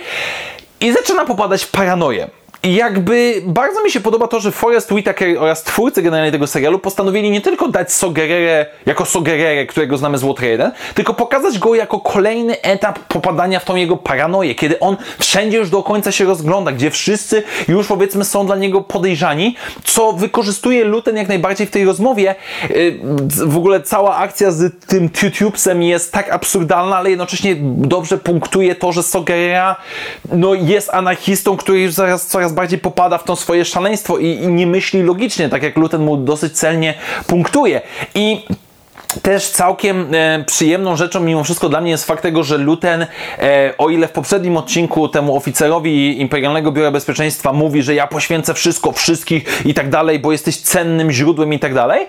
i 0.80 0.92
zaczyna 0.92 1.24
popadać 1.24 1.64
w 1.64 1.70
paranoję. 1.70 2.28
I 2.62 2.74
jakby 2.74 3.42
bardzo 3.46 3.84
mi 3.84 3.90
się 3.90 4.00
podoba 4.00 4.28
to, 4.28 4.40
że 4.40 4.52
Forrest 4.52 4.92
Whitaker 4.92 5.38
oraz 5.38 5.62
twórcy 5.62 6.02
generalnie 6.02 6.32
tego 6.32 6.46
serialu 6.46 6.78
postanowili 6.78 7.30
nie 7.30 7.40
tylko 7.40 7.68
dać 7.68 7.92
Sogerere 7.92 8.66
jako 8.86 9.04
Sogerere, 9.04 9.66
którego 9.66 9.96
znamy 9.96 10.18
z 10.18 10.22
Water 10.22 10.44
1, 10.44 10.72
tylko 10.94 11.14
pokazać 11.14 11.58
go 11.58 11.74
jako 11.74 12.00
kolejny 12.00 12.60
etap 12.60 12.98
popadania 12.98 13.60
w 13.60 13.64
tą 13.64 13.76
jego 13.76 13.96
paranoję, 13.96 14.54
kiedy 14.54 14.80
on 14.80 14.96
wszędzie 15.18 15.58
już 15.58 15.70
do 15.70 15.82
końca 15.82 16.12
się 16.12 16.24
rozgląda, 16.24 16.72
gdzie 16.72 16.90
wszyscy 16.90 17.42
już 17.68 17.86
powiedzmy 17.86 18.24
są 18.24 18.46
dla 18.46 18.56
niego 18.56 18.80
podejrzani, 18.80 19.56
co 19.84 20.12
wykorzystuje 20.12 20.84
Luten 20.84 21.16
jak 21.16 21.28
najbardziej 21.28 21.66
w 21.66 21.70
tej 21.70 21.84
rozmowie. 21.84 22.34
Y, 22.70 22.98
w 23.28 23.56
ogóle 23.56 23.80
cała 23.80 24.16
akcja 24.16 24.50
z 24.50 24.86
tym 24.86 25.08
Tutubesem 25.08 25.82
jest 25.82 26.12
tak 26.12 26.30
absurdalna, 26.30 26.96
ale 26.96 27.10
jednocześnie 27.10 27.56
dobrze 27.60 28.18
punktuje 28.18 28.74
to, 28.74 28.92
że 28.92 29.02
Sogerera 29.02 29.76
no, 30.32 30.54
jest 30.54 30.90
anarchistą, 30.94 31.56
który 31.56 31.80
już 31.80 31.92
zaraz 31.92 32.26
coraz 32.26 32.47
coraz 32.48 32.56
bardziej 32.56 32.78
popada 32.78 33.18
w 33.18 33.24
to 33.24 33.36
swoje 33.36 33.64
szaleństwo 33.64 34.18
i, 34.18 34.26
i 34.26 34.48
nie 34.48 34.66
myśli 34.66 35.02
logicznie, 35.02 35.48
tak 35.48 35.62
jak 35.62 35.76
Luten 35.76 36.02
mu 36.02 36.16
dosyć 36.16 36.52
celnie 36.58 36.94
punktuje. 37.26 37.80
I 38.14 38.44
też 39.22 39.48
całkiem 39.48 40.14
e, 40.14 40.44
przyjemną 40.44 40.96
rzeczą 40.96 41.20
mimo 41.20 41.44
wszystko 41.44 41.68
dla 41.68 41.80
mnie 41.80 41.90
jest 41.90 42.04
fakt 42.04 42.22
tego, 42.22 42.44
że 42.44 42.58
Luten, 42.58 43.06
e, 43.38 43.74
o 43.78 43.88
ile 43.88 44.08
w 44.08 44.12
poprzednim 44.12 44.56
odcinku 44.56 45.08
temu 45.08 45.36
oficerowi 45.36 46.20
Imperialnego 46.20 46.72
Biura 46.72 46.90
Bezpieczeństwa 46.90 47.52
mówi, 47.52 47.82
że 47.82 47.94
ja 47.94 48.06
poświęcę 48.06 48.54
wszystko, 48.54 48.92
wszystkich 48.92 49.66
i 49.66 49.74
tak 49.74 49.90
dalej, 49.90 50.18
bo 50.18 50.32
jesteś 50.32 50.56
cennym 50.56 51.10
źródłem 51.12 51.52
i 51.52 51.58
tak 51.58 51.74
dalej, 51.74 52.06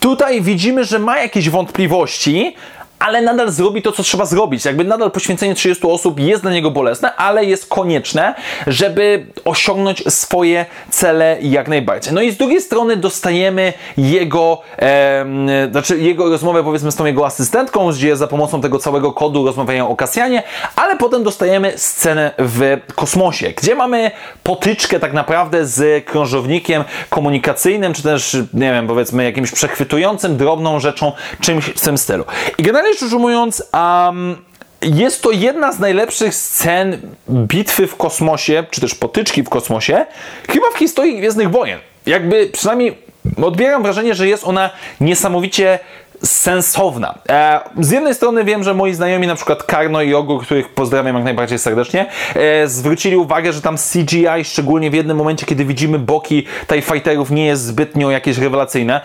tutaj 0.00 0.42
widzimy, 0.42 0.84
że 0.84 0.98
ma 0.98 1.18
jakieś 1.18 1.50
wątpliwości, 1.50 2.54
ale 2.98 3.22
nadal 3.22 3.50
zrobi 3.50 3.82
to, 3.82 3.92
co 3.92 4.02
trzeba 4.02 4.26
zrobić. 4.26 4.64
Jakby 4.64 4.84
nadal 4.84 5.10
poświęcenie 5.10 5.54
30 5.54 5.86
osób 5.86 6.20
jest 6.20 6.42
dla 6.42 6.52
niego 6.52 6.70
bolesne, 6.70 7.16
ale 7.16 7.44
jest 7.44 7.66
konieczne, 7.68 8.34
żeby 8.66 9.26
osiągnąć 9.44 10.04
swoje 10.14 10.66
cele 10.90 11.36
jak 11.40 11.68
najbardziej. 11.68 12.14
No 12.14 12.20
i 12.22 12.30
z 12.30 12.36
drugiej 12.36 12.60
strony 12.60 12.96
dostajemy 12.96 13.72
jego, 13.96 14.62
e, 14.78 15.26
znaczy 15.70 15.98
jego 15.98 16.28
rozmowę 16.28 16.64
powiedzmy 16.64 16.92
z 16.92 16.96
tą 16.96 17.06
jego 17.06 17.26
asystentką, 17.26 17.90
gdzie 17.92 18.16
za 18.16 18.26
pomocą 18.26 18.60
tego 18.60 18.78
całego 18.78 19.12
kodu 19.12 19.46
rozmawiają 19.46 19.88
o 19.88 19.96
Kasjanie, 19.96 20.42
ale 20.76 20.96
potem 20.96 21.22
dostajemy 21.22 21.72
scenę 21.76 22.30
w 22.38 22.76
kosmosie, 22.94 23.50
gdzie 23.50 23.74
mamy 23.74 24.10
potyczkę 24.42 25.00
tak 25.00 25.12
naprawdę 25.12 25.66
z 25.66 26.04
krążownikiem 26.04 26.84
komunikacyjnym, 27.10 27.92
czy 27.92 28.02
też, 28.02 28.36
nie 28.54 28.72
wiem, 28.72 28.86
powiedzmy 28.86 29.24
jakimś 29.24 29.50
przechwytującym 29.50 30.36
drobną 30.36 30.80
rzeczą, 30.80 31.12
czymś 31.40 31.64
w 31.64 31.80
tym 31.80 31.98
stylu. 31.98 32.24
I 32.58 32.62
generalnie 32.62 32.85
generalnie 32.86 32.98
rzecz 33.00 33.12
ujmując, 33.12 33.62
um, 33.72 34.36
jest 34.82 35.22
to 35.22 35.30
jedna 35.30 35.72
z 35.72 35.78
najlepszych 35.78 36.34
scen 36.34 37.00
bitwy 37.30 37.86
w 37.86 37.96
kosmosie, 37.96 38.64
czy 38.70 38.80
też 38.80 38.94
potyczki 38.94 39.42
w 39.42 39.48
kosmosie, 39.48 40.06
chyba 40.48 40.66
w 40.74 40.78
historii 40.78 41.18
Gwiezdnych 41.18 41.50
Wojen. 41.50 41.78
Jakby 42.06 42.46
przynajmniej 42.46 42.98
odbieram 43.42 43.82
wrażenie, 43.82 44.14
że 44.14 44.28
jest 44.28 44.44
ona 44.44 44.70
niesamowicie 45.00 45.78
sensowna. 46.24 47.18
E, 47.28 47.60
z 47.80 47.90
jednej 47.90 48.14
strony 48.14 48.44
wiem, 48.44 48.64
że 48.64 48.74
moi 48.74 48.94
znajomi, 48.94 49.26
na 49.26 49.34
przykład 49.34 49.62
Karno 49.62 50.02
i 50.02 50.14
Ogur, 50.14 50.42
których 50.42 50.68
pozdrawiam 50.68 51.16
jak 51.16 51.24
najbardziej 51.24 51.58
serdecznie, 51.58 52.06
e, 52.34 52.68
zwrócili 52.68 53.16
uwagę, 53.16 53.52
że 53.52 53.62
tam 53.62 53.76
CGI, 53.76 54.44
szczególnie 54.44 54.90
w 54.90 54.94
jednym 54.94 55.16
momencie, 55.16 55.46
kiedy 55.46 55.64
widzimy 55.64 55.98
boki 55.98 56.46
TIE 56.66 56.82
Fighterów, 56.82 57.30
nie 57.30 57.46
jest 57.46 57.62
zbytnio 57.62 58.10
jakieś 58.10 58.38
rewelacyjne. 58.38 59.00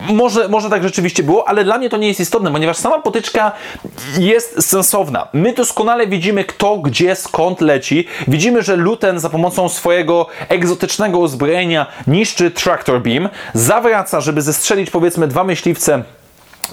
Może, 0.00 0.48
może 0.48 0.70
tak 0.70 0.82
rzeczywiście 0.82 1.22
było, 1.22 1.48
ale 1.48 1.64
dla 1.64 1.78
mnie 1.78 1.90
to 1.90 1.96
nie 1.96 2.08
jest 2.08 2.20
istotne, 2.20 2.52
ponieważ 2.52 2.76
sama 2.76 2.98
potyczka 2.98 3.52
jest 4.18 4.68
sensowna. 4.68 5.28
My 5.32 5.52
doskonale 5.52 6.06
widzimy 6.06 6.44
kto, 6.44 6.76
gdzie, 6.76 7.16
skąd 7.16 7.60
leci. 7.60 8.06
Widzimy, 8.28 8.62
że 8.62 8.76
Luten 8.76 9.20
za 9.20 9.30
pomocą 9.30 9.68
swojego 9.68 10.26
egzotycznego 10.48 11.18
uzbrojenia 11.18 11.86
niszczy 12.06 12.50
Tractor 12.50 13.02
Beam, 13.02 13.28
zawraca, 13.54 14.20
żeby 14.20 14.42
zestrzelić 14.42 14.90
powiedzmy 14.90 15.28
dwa 15.28 15.44
myśliwce 15.44 16.02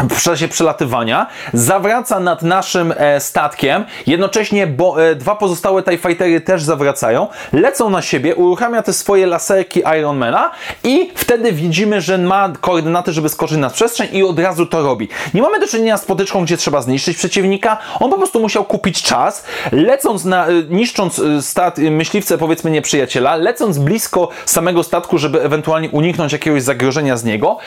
w 0.10 0.22
czasie 0.22 0.48
przelatywania, 0.48 1.28
zawraca 1.54 2.20
nad 2.20 2.42
naszym 2.42 2.94
e, 2.98 3.20
statkiem, 3.20 3.86
jednocześnie 4.08 4.68
bo, 4.68 5.04
e, 5.04 5.16
dwa 5.16 5.36
pozostałe 5.36 5.84
TIE 5.84 5.98
Fightery 5.98 6.42
też 6.42 6.64
zawracają, 6.64 7.28
lecą 7.54 7.90
na 7.90 8.02
siebie, 8.02 8.36
uruchamia 8.36 8.82
te 8.82 8.94
swoje 8.94 9.26
laserki 9.26 9.84
Ironmana 10.00 10.52
i 10.84 11.12
wtedy 11.16 11.52
widzimy, 11.52 12.02
że 12.02 12.18
ma 12.18 12.54
koordynaty, 12.62 13.12
żeby 13.12 13.30
skoczyć 13.30 13.58
na 13.58 13.70
przestrzeń 13.70 14.08
i 14.12 14.24
od 14.24 14.40
razu 14.40 14.66
to 14.66 14.84
robi. 14.84 15.10
Nie 15.34 15.42
mamy 15.42 15.60
do 15.60 15.68
czynienia 15.68 15.98
z 15.98 16.06
potyczką, 16.06 16.44
gdzie 16.44 16.58
trzeba 16.58 16.82
zniszczyć 16.82 17.18
przeciwnika, 17.18 17.78
on 18.00 18.12
po 18.12 18.18
prostu 18.18 18.40
musiał 18.40 18.64
kupić 18.64 19.04
czas, 19.04 19.46
lecąc 19.72 20.26
na, 20.26 20.48
e, 20.48 20.52
niszcząc 20.70 21.20
e, 21.20 21.42
stat, 21.42 21.80
e, 21.80 21.92
myśliwce 21.92 22.38
powiedzmy 22.38 22.72
nieprzyjaciela, 22.72 23.36
lecąc 23.36 23.78
blisko 23.78 24.30
samego 24.46 24.84
statku, 24.84 25.18
żeby 25.18 25.42
ewentualnie 25.42 25.90
uniknąć 25.90 26.34
jakiegoś 26.34 26.64
zagrożenia 26.64 27.18
z 27.18 27.24
niego, 27.24 27.58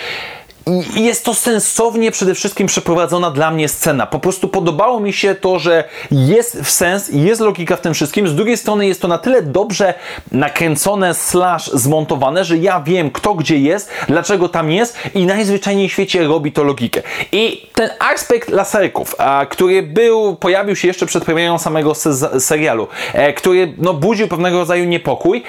I 0.97 1.05
jest 1.05 1.25
to 1.25 1.35
sensownie 1.35 2.11
przede 2.11 2.35
wszystkim 2.35 2.67
przeprowadzona 2.67 3.31
dla 3.31 3.51
mnie 3.51 3.69
scena. 3.69 4.07
Po 4.07 4.19
prostu 4.19 4.49
podobało 4.49 5.01
mi 5.01 5.13
się 5.13 5.35
to, 5.35 5.59
że 5.59 5.85
jest 6.11 6.61
w 6.61 6.71
sens, 6.71 7.09
jest 7.13 7.41
logika 7.41 7.77
w 7.77 7.81
tym 7.81 7.95
wszystkim. 7.95 8.29
Z 8.29 8.35
drugiej 8.35 8.57
strony 8.57 8.87
jest 8.87 9.03
to 9.03 9.09
na 9.09 9.19
tyle 9.19 9.43
dobrze 9.43 9.95
nakręcone, 10.33 11.15
slash 11.15 11.71
zmontowane, 11.71 12.45
że 12.45 12.59
ja 12.59 12.81
wiem 12.81 13.11
kto 13.11 13.35
gdzie 13.35 13.59
jest, 13.59 13.91
dlaczego 14.09 14.49
tam 14.49 14.71
jest 14.71 14.99
i 15.15 15.27
najzwyczajniej 15.27 15.89
w 15.89 15.93
świecie 15.93 16.25
robi 16.25 16.53
to 16.53 16.65
logikę. 16.65 17.03
I 17.33 17.71
ten 17.75 17.91
aspekt 17.99 18.49
laserków, 18.49 19.15
a, 19.19 19.47
który 19.51 19.83
był, 19.83 20.37
pojawił 20.37 20.77
się 20.77 20.89
jeszcze 20.89 21.07
przed 21.07 21.25
premierą 21.25 21.59
samego 21.59 21.95
se 21.95 22.41
serialu, 22.41 22.89
e, 23.13 23.33
który 23.33 23.75
no, 23.79 23.95
budził 23.95 24.29
pewnego 24.29 24.59
rodzaju 24.59 24.85
niepokój, 24.85 25.43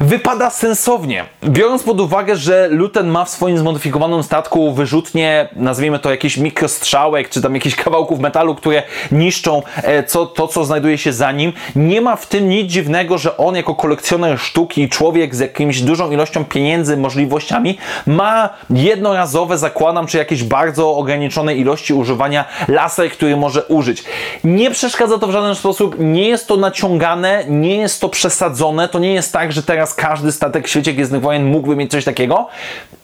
wypada 0.00 0.50
sensownie. 0.50 1.24
Biorąc 1.44 1.82
pod 1.82 2.00
uwagę, 2.00 2.36
że 2.36 2.68
Luten 2.70 3.08
ma 3.08 3.24
w 3.24 3.28
swoim 3.28 3.58
zmodyfikowanym 3.58 4.22
statku 4.22 4.72
wyrzutnie, 4.72 5.48
nazwijmy 5.56 5.98
to 5.98 6.10
jakiś 6.10 6.36
mikrostrzałek, 6.36 7.28
czy 7.28 7.42
tam 7.42 7.54
jakichś 7.54 7.76
kawałków 7.84 8.20
metalu, 8.20 8.54
które 8.54 8.82
niszczą 9.12 9.62
e, 9.76 10.04
co, 10.04 10.26
to, 10.26 10.48
co 10.48 10.64
znajduje 10.64 10.98
się 10.98 11.12
za 11.12 11.32
nim, 11.32 11.52
nie 11.76 12.00
ma 12.00 12.16
w 12.16 12.26
tym 12.26 12.48
nic 12.48 12.72
dziwnego, 12.72 13.18
że 13.18 13.36
on 13.36 13.56
jako 13.56 13.74
kolekcjoner 13.74 14.38
sztuki, 14.38 14.88
człowiek 14.88 15.34
z 15.34 15.38
jakimś 15.38 15.80
dużą 15.80 16.10
ilością 16.10 16.44
pieniędzy, 16.44 16.96
możliwościami, 16.96 17.78
ma 18.06 18.48
jednorazowe, 18.70 19.58
zakładam, 19.58 20.06
czy 20.06 20.18
jakieś 20.18 20.44
bardzo 20.44 20.96
ograniczone 20.96 21.54
ilości 21.54 21.94
używania 21.94 22.44
laser, 22.68 23.10
który 23.10 23.36
może 23.36 23.64
użyć. 23.64 24.04
Nie 24.44 24.70
przeszkadza 24.70 25.18
to 25.18 25.26
w 25.26 25.30
żaden 25.30 25.54
sposób, 25.54 25.96
nie 25.98 26.28
jest 26.28 26.46
to 26.48 26.56
naciągane, 26.56 27.44
nie 27.48 27.76
jest 27.76 28.00
to 28.00 28.08
przesadzone, 28.08 28.88
to 28.88 28.98
nie 28.98 29.14
jest 29.14 29.32
tak, 29.32 29.52
że 29.52 29.62
teraz 29.62 29.87
teraz 29.88 29.94
każdy 29.94 30.32
statek 30.32 30.66
w 30.66 30.70
świecie 30.70 30.92
Gwiezdnych 30.92 31.20
Wojen 31.20 31.44
mógłby 31.44 31.76
mieć 31.76 31.90
coś 31.90 32.04
takiego. 32.04 32.46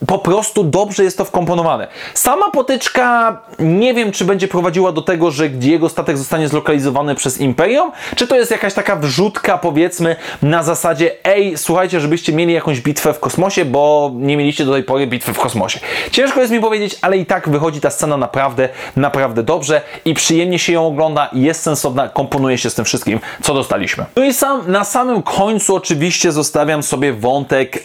Po 0.07 0.19
prostu 0.19 0.63
dobrze 0.63 1.03
jest 1.03 1.17
to 1.17 1.25
wkomponowane. 1.25 1.87
Sama 2.13 2.49
potyczka 2.51 3.37
nie 3.59 3.93
wiem, 3.93 4.11
czy 4.11 4.25
będzie 4.25 4.47
prowadziła 4.47 4.91
do 4.91 5.01
tego, 5.01 5.31
że 5.31 5.47
jego 5.47 5.89
statek 5.89 6.17
zostanie 6.17 6.47
zlokalizowany 6.47 7.15
przez 7.15 7.41
Imperium, 7.41 7.91
czy 8.15 8.27
to 8.27 8.35
jest 8.35 8.51
jakaś 8.51 8.73
taka 8.73 8.95
wrzutka, 8.95 9.57
powiedzmy, 9.57 10.15
na 10.41 10.63
zasadzie 10.63 11.11
ej, 11.23 11.57
słuchajcie, 11.57 11.99
żebyście 11.99 12.33
mieli 12.33 12.53
jakąś 12.53 12.81
bitwę 12.81 13.13
w 13.13 13.19
kosmosie, 13.19 13.65
bo 13.65 14.11
nie 14.15 14.37
mieliście 14.37 14.65
do 14.65 14.71
tej 14.71 14.83
pory 14.83 15.07
bitwy 15.07 15.33
w 15.33 15.39
kosmosie. 15.39 15.79
Ciężko 16.11 16.41
jest 16.41 16.51
mi 16.51 16.59
powiedzieć, 16.59 16.95
ale 17.01 17.17
i 17.17 17.25
tak 17.25 17.49
wychodzi 17.49 17.81
ta 17.81 17.89
scena 17.89 18.17
naprawdę, 18.17 18.69
naprawdę 18.95 19.43
dobrze 19.43 19.81
i 20.05 20.13
przyjemnie 20.13 20.59
się 20.59 20.73
ją 20.73 20.87
ogląda, 20.87 21.29
jest 21.33 21.61
sensowna, 21.61 22.09
komponuje 22.09 22.57
się 22.57 22.69
z 22.69 22.75
tym 22.75 22.85
wszystkim, 22.85 23.19
co 23.41 23.53
dostaliśmy. 23.53 24.05
No 24.15 24.23
i 24.25 24.33
sam, 24.33 24.71
na 24.71 24.83
samym 24.83 25.23
końcu 25.23 25.75
oczywiście 25.75 26.31
zostawiam 26.31 26.74
sobie 26.83 27.13
wątek 27.13 27.81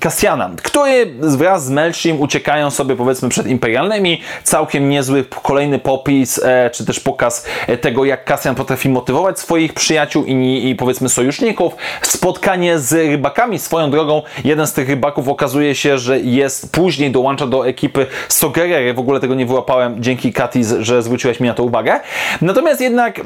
Kasjana, 0.00 0.50
który 0.62 1.14
wraz 1.20 1.64
z 1.64 1.70
Melchim 1.70 2.20
uciekają 2.20 2.70
sobie 2.70 2.96
powiedzmy 2.96 3.28
przed 3.28 3.46
imperialnymi. 3.46 4.20
Całkiem 4.42 4.88
niezły 4.88 5.24
kolejny 5.42 5.78
popis, 5.78 6.40
e, 6.44 6.70
czy 6.70 6.86
też 6.86 7.00
pokaz 7.00 7.46
e, 7.66 7.76
tego, 7.76 8.04
jak 8.04 8.24
Kasjan 8.24 8.54
potrafi 8.54 8.88
motywować 8.88 9.38
swoich 9.38 9.74
przyjaciół 9.74 10.24
i, 10.24 10.68
i 10.68 10.76
powiedzmy 10.76 11.08
sojuszników. 11.08 11.76
Spotkanie 12.02 12.78
z 12.78 12.92
rybakami 12.92 13.58
swoją 13.58 13.90
drogą. 13.90 14.22
Jeden 14.44 14.66
z 14.66 14.72
tych 14.72 14.88
rybaków 14.88 15.28
okazuje 15.28 15.74
się, 15.74 15.98
że 15.98 16.20
jest 16.20 16.72
później 16.72 17.10
dołącza 17.10 17.46
do 17.46 17.66
ekipy 17.66 18.06
Sogerery. 18.28 18.94
W 18.94 18.98
ogóle 18.98 19.20
tego 19.20 19.34
nie 19.34 19.46
wyłapałem. 19.46 20.02
Dzięki 20.02 20.32
Katis, 20.32 20.74
że 20.80 21.02
zwróciłeś 21.02 21.40
mi 21.40 21.48
na 21.48 21.54
to 21.54 21.62
uwagę. 21.62 22.00
Natomiast 22.40 22.80
jednak 22.80 23.20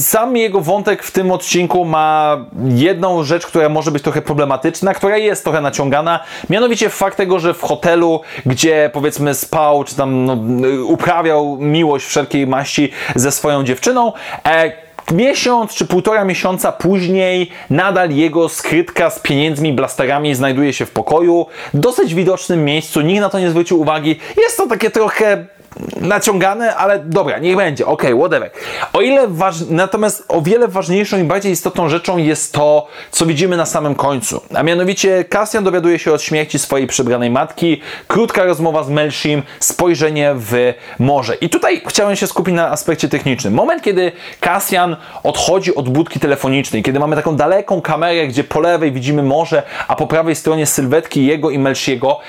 sam 0.00 0.36
jego 0.36 0.60
wątek 0.60 1.02
w 1.02 1.10
tym 1.10 1.30
odcinku 1.30 1.84
ma 1.84 2.36
jedną 2.64 3.24
rzecz, 3.24 3.46
która 3.46 3.68
może 3.68 3.90
być 3.90 4.02
trochę 4.02 4.15
problematyczna, 4.22 4.94
która 4.94 5.16
jest 5.16 5.44
trochę 5.44 5.60
naciągana. 5.60 6.20
Mianowicie 6.50 6.88
fakt 6.88 7.16
tego, 7.16 7.38
że 7.38 7.54
w 7.54 7.62
hotelu, 7.62 8.20
gdzie 8.46 8.90
powiedzmy 8.92 9.34
spał, 9.34 9.84
czy 9.84 9.96
tam 9.96 10.24
no, 10.24 10.36
uprawiał 10.84 11.56
miłość 11.60 12.06
wszelkiej 12.06 12.46
maści 12.46 12.92
ze 13.14 13.32
swoją 13.32 13.64
dziewczyną, 13.64 14.12
e, 14.44 14.86
Miesiąc 15.12 15.74
czy 15.74 15.86
półtora 15.86 16.24
miesiąca 16.24 16.72
później 16.72 17.50
nadal 17.70 18.10
jego 18.10 18.48
skrytka 18.48 19.10
z 19.10 19.18
pieniędzmi, 19.18 19.72
blasterami 19.72 20.34
znajduje 20.34 20.72
się 20.72 20.86
w 20.86 20.90
pokoju, 20.90 21.46
dosyć 21.74 22.14
widocznym 22.14 22.64
miejscu, 22.64 23.00
nikt 23.00 23.20
na 23.20 23.28
to 23.28 23.38
nie 23.38 23.50
zwrócił 23.50 23.80
uwagi. 23.80 24.18
Jest 24.36 24.56
to 24.56 24.66
takie 24.66 24.90
trochę 24.90 25.46
naciągane, 26.00 26.76
ale 26.76 26.98
dobra, 26.98 27.38
niech 27.38 27.56
będzie, 27.56 27.86
ok, 27.86 28.02
whatever. 28.18 28.50
O 28.92 29.00
ile 29.00 29.28
waż... 29.28 29.56
Natomiast 29.70 30.24
o 30.28 30.42
wiele 30.42 30.68
ważniejszą 30.68 31.18
i 31.18 31.24
bardziej 31.24 31.52
istotną 31.52 31.88
rzeczą 31.88 32.18
jest 32.18 32.52
to, 32.52 32.86
co 33.10 33.26
widzimy 33.26 33.56
na 33.56 33.66
samym 33.66 33.94
końcu. 33.94 34.40
A 34.54 34.62
mianowicie 34.62 35.24
Cassian 35.24 35.64
dowiaduje 35.64 35.98
się 35.98 36.12
od 36.12 36.22
śmierci 36.22 36.58
swojej 36.58 36.86
przybranej 36.86 37.30
matki, 37.30 37.80
krótka 38.08 38.44
rozmowa 38.44 38.84
z 38.84 38.90
Melshim, 38.90 39.42
spojrzenie 39.60 40.34
w 40.36 40.74
morze. 40.98 41.34
I 41.34 41.48
tutaj 41.48 41.82
chciałem 41.86 42.16
się 42.16 42.26
skupić 42.26 42.54
na 42.54 42.70
aspekcie 42.70 43.08
technicznym. 43.08 43.54
Moment, 43.54 43.82
kiedy 43.82 44.12
Cassian 44.40 44.96
odchodzi 45.22 45.74
od 45.74 45.88
budki 45.88 46.20
telefonicznej, 46.20 46.82
kiedy 46.82 47.00
mamy 47.00 47.16
taką 47.16 47.36
daleką 47.36 47.80
kamerę, 47.80 48.26
gdzie 48.26 48.44
po 48.44 48.60
lewej 48.60 48.92
widzimy 48.92 49.22
morze, 49.22 49.62
a 49.88 49.96
po 49.96 50.06
prawej 50.06 50.34
stronie 50.34 50.66
sylwetki 50.66 51.26
jego 51.26 51.50
i 51.50 51.58
Melshiego, 51.58 52.20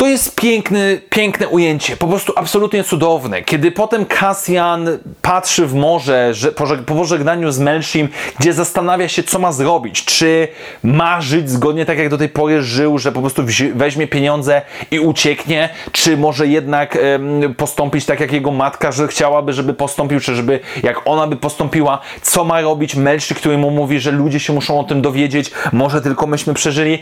to 0.00 0.06
jest 0.06 0.36
piękny, 0.36 1.00
piękne 1.10 1.48
ujęcie, 1.48 1.96
po 1.96 2.06
prostu 2.06 2.32
absolutnie 2.36 2.84
cudowne. 2.84 3.42
Kiedy 3.42 3.70
potem 3.70 4.06
Cassian 4.06 4.88
patrzy 5.22 5.66
w 5.66 5.74
morze, 5.74 6.34
że, 6.34 6.52
po, 6.52 6.66
po 6.86 6.94
pożegnaniu 6.94 7.52
z 7.52 7.58
Melshim, 7.58 8.08
gdzie 8.38 8.52
zastanawia 8.52 9.08
się, 9.08 9.22
co 9.22 9.38
ma 9.38 9.52
zrobić. 9.52 10.04
Czy 10.04 10.48
ma 10.82 11.20
żyć 11.20 11.50
zgodnie 11.50 11.86
tak, 11.86 11.98
jak 11.98 12.08
do 12.08 12.18
tej 12.18 12.28
pory 12.28 12.62
żył, 12.62 12.98
że 12.98 13.12
po 13.12 13.20
prostu 13.20 13.42
weźmie 13.74 14.06
pieniądze 14.06 14.62
i 14.90 15.00
ucieknie, 15.00 15.68
czy 15.92 16.16
może 16.16 16.46
jednak 16.46 16.98
um, 17.02 17.54
postąpić 17.54 18.04
tak, 18.04 18.20
jak 18.20 18.32
jego 18.32 18.50
matka, 18.50 18.92
że 18.92 19.08
chciałaby, 19.08 19.52
żeby 19.52 19.74
postąpił, 19.74 20.20
czy 20.20 20.34
żeby 20.34 20.60
jak 20.82 21.00
ona 21.04 21.26
by 21.26 21.36
postąpiła, 21.36 21.98
co 22.22 22.44
ma 22.44 22.60
robić 22.60 22.94
Melszy, 22.94 23.34
który 23.34 23.58
mu 23.58 23.70
mówi, 23.70 24.00
że 24.00 24.10
ludzie 24.10 24.40
się 24.40 24.52
muszą 24.52 24.80
o 24.80 24.84
tym 24.84 25.02
dowiedzieć, 25.02 25.50
może 25.72 26.02
tylko 26.02 26.26
myśmy 26.26 26.54
przeżyli. 26.54 26.98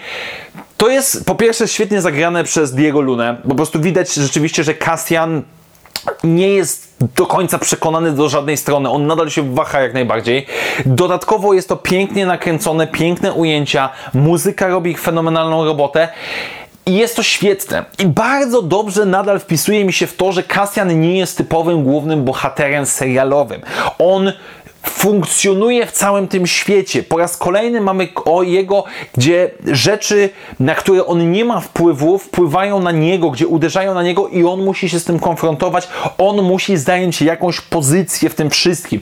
To 0.79 0.89
jest 0.89 1.27
po 1.27 1.35
pierwsze 1.35 1.69
świetnie 1.69 2.01
zagrane 2.01 2.45
przez 2.45 2.75
Diego 2.75 3.01
Lunę. 3.01 3.37
Po 3.49 3.55
prostu 3.55 3.81
widać 3.81 4.15
rzeczywiście, 4.15 4.65
że 4.65 4.75
Cassian 4.75 5.43
nie 6.25 6.49
jest 6.49 6.95
do 7.17 7.27
końca 7.27 7.59
przekonany 7.59 8.13
do 8.13 8.29
żadnej 8.29 8.57
strony. 8.57 8.91
On 8.91 9.07
nadal 9.07 9.31
się 9.31 9.55
waha 9.55 9.81
jak 9.81 9.95
najbardziej. 9.95 10.47
Dodatkowo 10.87 11.55
jest 11.55 11.69
to 11.69 11.77
pięknie 11.77 12.27
nakręcone, 12.27 12.87
piękne 12.87 13.33
ujęcia. 13.33 13.91
Muzyka 14.15 14.69
robi 14.69 14.95
fenomenalną 14.95 15.65
robotę. 15.65 16.09
I 16.87 16.95
jest 16.95 17.17
to 17.17 17.23
świetne. 17.23 17.85
I 17.99 18.07
bardzo 18.07 18.63
dobrze 18.63 19.07
nadal 19.07 19.41
wpisuje 19.41 19.85
mi 19.85 19.93
się 19.93 20.07
w 20.07 20.17
to, 20.17 20.33
że 20.33 20.43
Cassian 20.43 21.01
nie 21.01 21.19
jest 21.19 21.37
typowym 21.37 21.83
głównym 21.83 22.25
bohaterem 22.25 22.87
serialowym. 22.87 23.61
On 23.99 24.33
funkcjonuje 24.89 25.87
w 25.87 25.93
całym 25.93 26.29
tym 26.29 26.47
świecie. 26.47 27.03
Po 27.03 27.19
raz 27.19 27.37
kolejny 27.37 27.81
mamy 27.81 28.09
o 28.25 28.43
jego, 28.43 28.85
gdzie 29.15 29.51
rzeczy, 29.67 30.31
na 30.61 30.75
które 30.75 31.07
on 31.07 31.31
nie 31.33 31.45
ma 31.45 31.61
wpływu, 31.61 32.19
wpływają 32.19 32.81
na 32.81 32.91
niego, 32.91 33.31
gdzie 33.31 33.47
uderzają 33.47 33.95
na 33.95 34.03
niego 34.03 34.29
i 34.29 34.45
on 34.45 34.65
musi 34.65 34.89
się 34.89 35.01
z 35.01 35.05
tym 35.05 35.19
konfrontować. 35.19 35.89
On 36.19 36.43
musi 36.43 36.77
zająć 36.77 37.23
jakąś 37.23 37.61
pozycję 37.61 38.31
w 38.31 38.35
tym 38.35 38.51
wszystkim. 38.51 39.01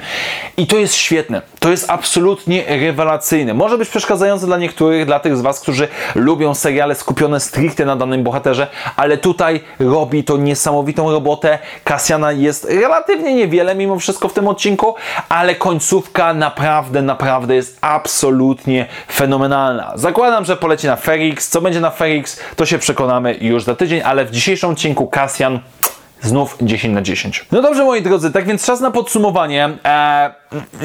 I 0.57 0.67
to 0.67 0.77
jest 0.77 0.95
świetne. 0.95 1.43
To 1.59 1.71
jest 1.71 1.91
absolutnie 1.91 2.65
rewelacyjne. 2.81 3.55
Może 3.55 3.79
być 3.79 3.89
przeszkadzające 3.89 4.47
dla 4.47 4.57
niektórych, 4.57 5.07
dla 5.07 5.21
tych 5.21 5.37
z 5.37 5.41
Was, 5.41 5.61
którzy 5.61 5.89
lubią 6.15 6.55
seriale 6.55 6.95
skupione 6.95 7.41
stricte 7.41 7.85
na 7.85 7.97
danym 7.97 8.25
bohaterze, 8.25 8.67
ale 8.97 9.19
tutaj 9.19 9.61
robi 9.79 10.25
to 10.25 10.37
niesamowitą 10.37 11.11
robotę. 11.11 11.59
Kasjana 11.85 12.33
jest 12.33 12.65
relatywnie 12.65 13.35
niewiele 13.35 13.75
mimo 13.75 13.99
wszystko 13.99 14.29
w 14.29 14.33
tym 14.33 14.49
odcinku, 14.49 14.95
ale 15.29 15.55
końcówka 15.77 16.35
naprawdę, 16.35 17.03
naprawdę 17.03 17.55
jest 17.55 17.79
absolutnie 17.81 18.87
fenomenalna. 19.13 19.93
Zakładam, 19.95 20.45
że 20.45 20.57
poleci 20.57 20.87
na 20.87 20.97
Ferix. 20.97 21.49
Co 21.49 21.61
będzie 21.61 21.81
na 21.81 21.91
Ferix, 21.91 22.41
to 22.57 22.67
się 22.67 22.79
przekonamy 22.79 23.35
już 23.41 23.65
za 23.65 23.75
tydzień, 23.75 24.03
ale 24.05 24.25
w 24.25 24.31
dzisiejszym 24.31 24.71
odcinku 24.71 25.07
Kasjan 25.07 25.61
Znów 26.27 26.57
10 26.63 26.95
na 26.95 27.03
10. 27.03 27.45
No 27.53 27.63
dobrze, 27.63 27.85
moi 27.85 28.03
drodzy, 28.03 28.33
tak 28.33 28.47
więc 28.47 28.67
czas 28.67 28.81
na 28.81 28.91
podsumowanie. 28.91 29.69
Eee, 29.85 30.31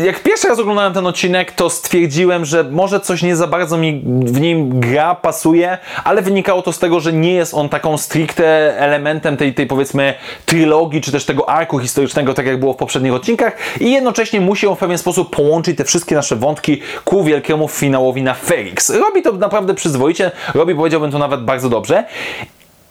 jak 0.05 0.23
pierwszy 0.23 0.47
raz 0.47 0.59
oglądałem 0.59 0.93
ten 0.93 1.07
odcinek, 1.07 1.51
to 1.51 1.69
stwierdziłem, 1.69 2.45
że 2.45 2.63
może 2.63 2.99
coś 2.99 3.23
nie 3.23 3.35
za 3.35 3.47
bardzo 3.47 3.77
mi 3.77 4.03
w 4.25 4.41
nim 4.41 4.79
gra, 4.79 5.15
pasuje, 5.15 5.77
ale 6.03 6.21
wynikało 6.21 6.61
to 6.61 6.73
z 6.73 6.79
tego, 6.79 6.99
że 6.99 7.13
nie 7.13 7.33
jest 7.33 7.53
on 7.53 7.69
taką 7.69 7.97
stricte 7.97 8.77
elementem 8.79 9.37
tej, 9.37 9.53
tej 9.53 9.67
powiedzmy 9.67 10.13
trylogii, 10.45 11.01
czy 11.01 11.11
też 11.11 11.25
tego 11.25 11.49
arku 11.49 11.79
historycznego, 11.79 12.33
tak 12.33 12.45
jak 12.45 12.59
było 12.59 12.73
w 12.73 12.77
poprzednich 12.77 13.13
odcinkach 13.13 13.57
i 13.79 13.91
jednocześnie 13.91 14.41
musi 14.41 14.67
on 14.67 14.75
w 14.75 14.79
pewien 14.79 14.97
sposób 14.97 15.35
połączyć 15.35 15.77
te 15.77 15.85
wszystkie 15.85 16.15
nasze 16.15 16.35
wątki 16.35 16.81
ku 17.05 17.23
wielkiemu 17.23 17.67
finałowi 17.67 18.21
na 18.21 18.33
Felix. 18.33 18.89
Robi 18.89 19.21
to 19.21 19.31
naprawdę 19.31 19.73
przyzwoicie, 19.73 20.31
robi 20.53 20.75
powiedziałbym 20.75 21.11
to 21.11 21.19
nawet 21.19 21.43
bardzo 21.43 21.69
dobrze 21.69 22.03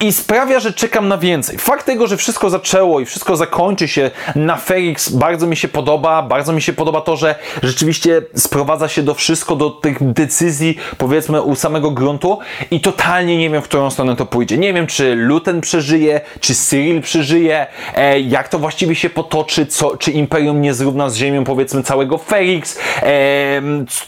i 0.01 0.11
sprawia, 0.13 0.59
że 0.59 0.73
czekam 0.73 1.07
na 1.07 1.17
więcej. 1.17 1.57
Fakt 1.57 1.85
tego, 1.85 2.07
że 2.07 2.17
wszystko 2.17 2.49
zaczęło 2.49 2.99
i 2.99 3.05
wszystko 3.05 3.35
zakończy 3.35 3.87
się 3.87 4.11
na 4.35 4.57
Felix 4.57 5.09
bardzo 5.09 5.47
mi 5.47 5.55
się 5.55 5.67
podoba, 5.67 6.21
bardzo 6.21 6.53
mi 6.53 6.61
się 6.61 6.73
podoba 6.73 7.01
to, 7.01 7.17
że 7.17 7.35
rzeczywiście 7.63 8.21
sprowadza 8.35 8.87
się 8.87 9.03
do 9.03 9.13
wszystko, 9.13 9.55
do 9.55 9.69
tych 9.69 10.13
decyzji 10.13 10.77
powiedzmy 10.97 11.41
u 11.41 11.55
samego 11.55 11.91
gruntu 11.91 12.39
i 12.71 12.81
totalnie 12.81 13.37
nie 13.37 13.49
wiem, 13.49 13.61
w 13.61 13.65
którą 13.65 13.89
stronę 13.91 14.15
to 14.15 14.25
pójdzie. 14.25 14.57
Nie 14.57 14.73
wiem, 14.73 14.87
czy 14.87 15.15
Luten 15.15 15.61
przeżyje, 15.61 16.21
czy 16.39 16.55
Cyril 16.55 17.01
przeżyje, 17.01 17.67
e, 17.95 18.19
jak 18.19 18.49
to 18.49 18.59
właściwie 18.59 18.95
się 18.95 19.09
potoczy, 19.09 19.65
co, 19.65 19.97
czy 19.97 20.11
Imperium 20.11 20.61
nie 20.61 20.73
zrówna 20.73 21.09
z 21.09 21.15
ziemią 21.15 21.43
powiedzmy 21.43 21.83
całego 21.83 22.17
Felix, 22.17 22.79
e, 23.03 23.61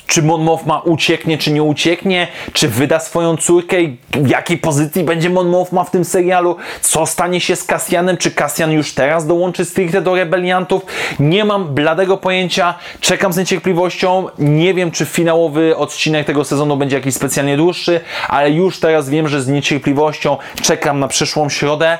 czy 0.08 0.24
Mon 0.24 0.42
Mothma 0.42 0.80
ucieknie, 0.80 1.38
czy 1.38 1.52
nie 1.52 1.64
ucieknie, 1.64 2.28
czy 2.54 2.68
wyda 2.68 3.00
swoją 3.00 3.38
córkę 3.38 3.78
w 4.12 4.30
jakiej 4.30 4.58
pozycji 4.58 5.04
będzie 5.04 5.30
Mon 5.30 5.48
Mothma 5.48 5.83
w 5.84 5.92
tym 5.92 6.06
serialu, 6.06 6.58
co 6.82 7.06
stanie 7.06 7.42
się 7.42 7.56
z 7.56 7.64
Cassianem, 7.64 8.18
czy 8.18 8.32
Cassian 8.32 8.72
już 8.72 8.94
teraz 8.94 9.28
dołączy 9.28 9.66
stricte 9.66 10.02
do 10.02 10.16
rebeliantów, 10.16 10.86
nie 11.20 11.46
mam 11.46 11.74
bladego 11.74 12.18
pojęcia, 12.18 12.74
czekam 13.00 13.34
z 13.34 13.38
niecierpliwością, 13.38 14.28
nie 14.40 14.74
wiem 14.74 14.92
czy 14.92 15.06
finałowy 15.06 15.78
odcinek 15.78 16.28
tego 16.28 16.44
sezonu 16.44 16.78
będzie 16.78 16.96
jakiś 16.96 17.16
specjalnie 17.16 17.58
dłuższy, 17.58 18.02
ale 18.28 18.52
już 18.52 18.80
teraz 18.80 19.10
wiem, 19.10 19.28
że 19.28 19.42
z 19.42 19.48
niecierpliwością 19.48 20.38
czekam 20.62 21.00
na 21.00 21.08
przyszłą 21.08 21.50
środę. 21.50 21.98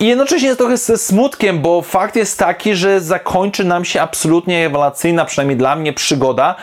I 0.00 0.06
jednocześnie 0.06 0.56
trochę 0.56 0.76
ze 0.76 0.98
smutkiem, 0.98 1.60
bo 1.60 1.82
fakt 1.82 2.16
jest 2.16 2.38
taki, 2.38 2.74
że 2.74 3.00
zakończy 3.00 3.64
nam 3.64 3.84
się 3.84 4.02
absolutnie 4.02 4.64
rewelacyjna, 4.64 5.24
przynajmniej 5.24 5.56
dla 5.56 5.76
mnie, 5.76 5.92
przygoda, 5.92 6.54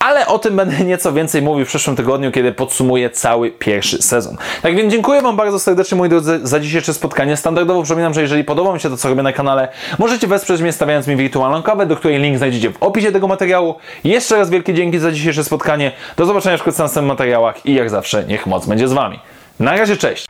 ale 0.00 0.26
o 0.26 0.38
tym 0.38 0.56
będę 0.56 0.84
nieco 0.84 1.12
więcej 1.12 1.42
mówił 1.42 1.64
w 1.64 1.68
przyszłym 1.68 1.96
tygodniu, 1.96 2.32
kiedy 2.32 2.52
podsumuję 2.52 3.10
cały 3.10 3.50
pierwszy 3.50 4.02
sezon. 4.02 4.36
Tak 4.62 4.76
więc 4.76 4.92
dziękuję 4.92 5.22
Wam 5.22 5.36
bardzo 5.36 5.58
serdecznie, 5.58 5.98
moi 5.98 6.08
drodzy, 6.08 6.40
za 6.42 6.60
dzisiejsze 6.60 6.94
spotkanie. 6.94 7.36
Standardowo 7.36 7.82
przypominam, 7.82 8.14
że 8.14 8.22
jeżeli 8.22 8.44
podoba 8.44 8.74
mi 8.74 8.80
się 8.80 8.90
to, 8.90 8.96
co 8.96 9.08
robię 9.08 9.22
na 9.22 9.32
kanale, 9.32 9.68
możecie 9.98 10.26
wesprzeć 10.26 10.60
mnie 10.60 10.72
stawiając 10.72 11.06
mi 11.06 11.16
wirtualną 11.16 11.62
kawę, 11.62 11.86
do 11.86 11.96
której 11.96 12.18
link 12.18 12.38
znajdziecie 12.38 12.70
w 12.70 12.82
opisie 12.82 13.12
tego 13.12 13.28
materiału. 13.28 13.74
Jeszcze 14.04 14.36
raz 14.36 14.50
wielkie 14.50 14.74
dzięki 14.74 14.98
za 14.98 15.12
dzisiejsze 15.12 15.44
spotkanie. 15.44 15.92
Do 16.16 16.26
zobaczenia 16.26 16.56
na 16.56 16.64
następnych 16.66 17.04
materiałach 17.04 17.66
i 17.66 17.74
jak 17.74 17.90
zawsze 17.90 18.24
niech 18.24 18.46
moc 18.46 18.66
będzie 18.66 18.88
z 18.88 18.92
Wami. 18.92 19.20
Na 19.60 19.76
razie, 19.76 19.96
cześć! 19.96 20.26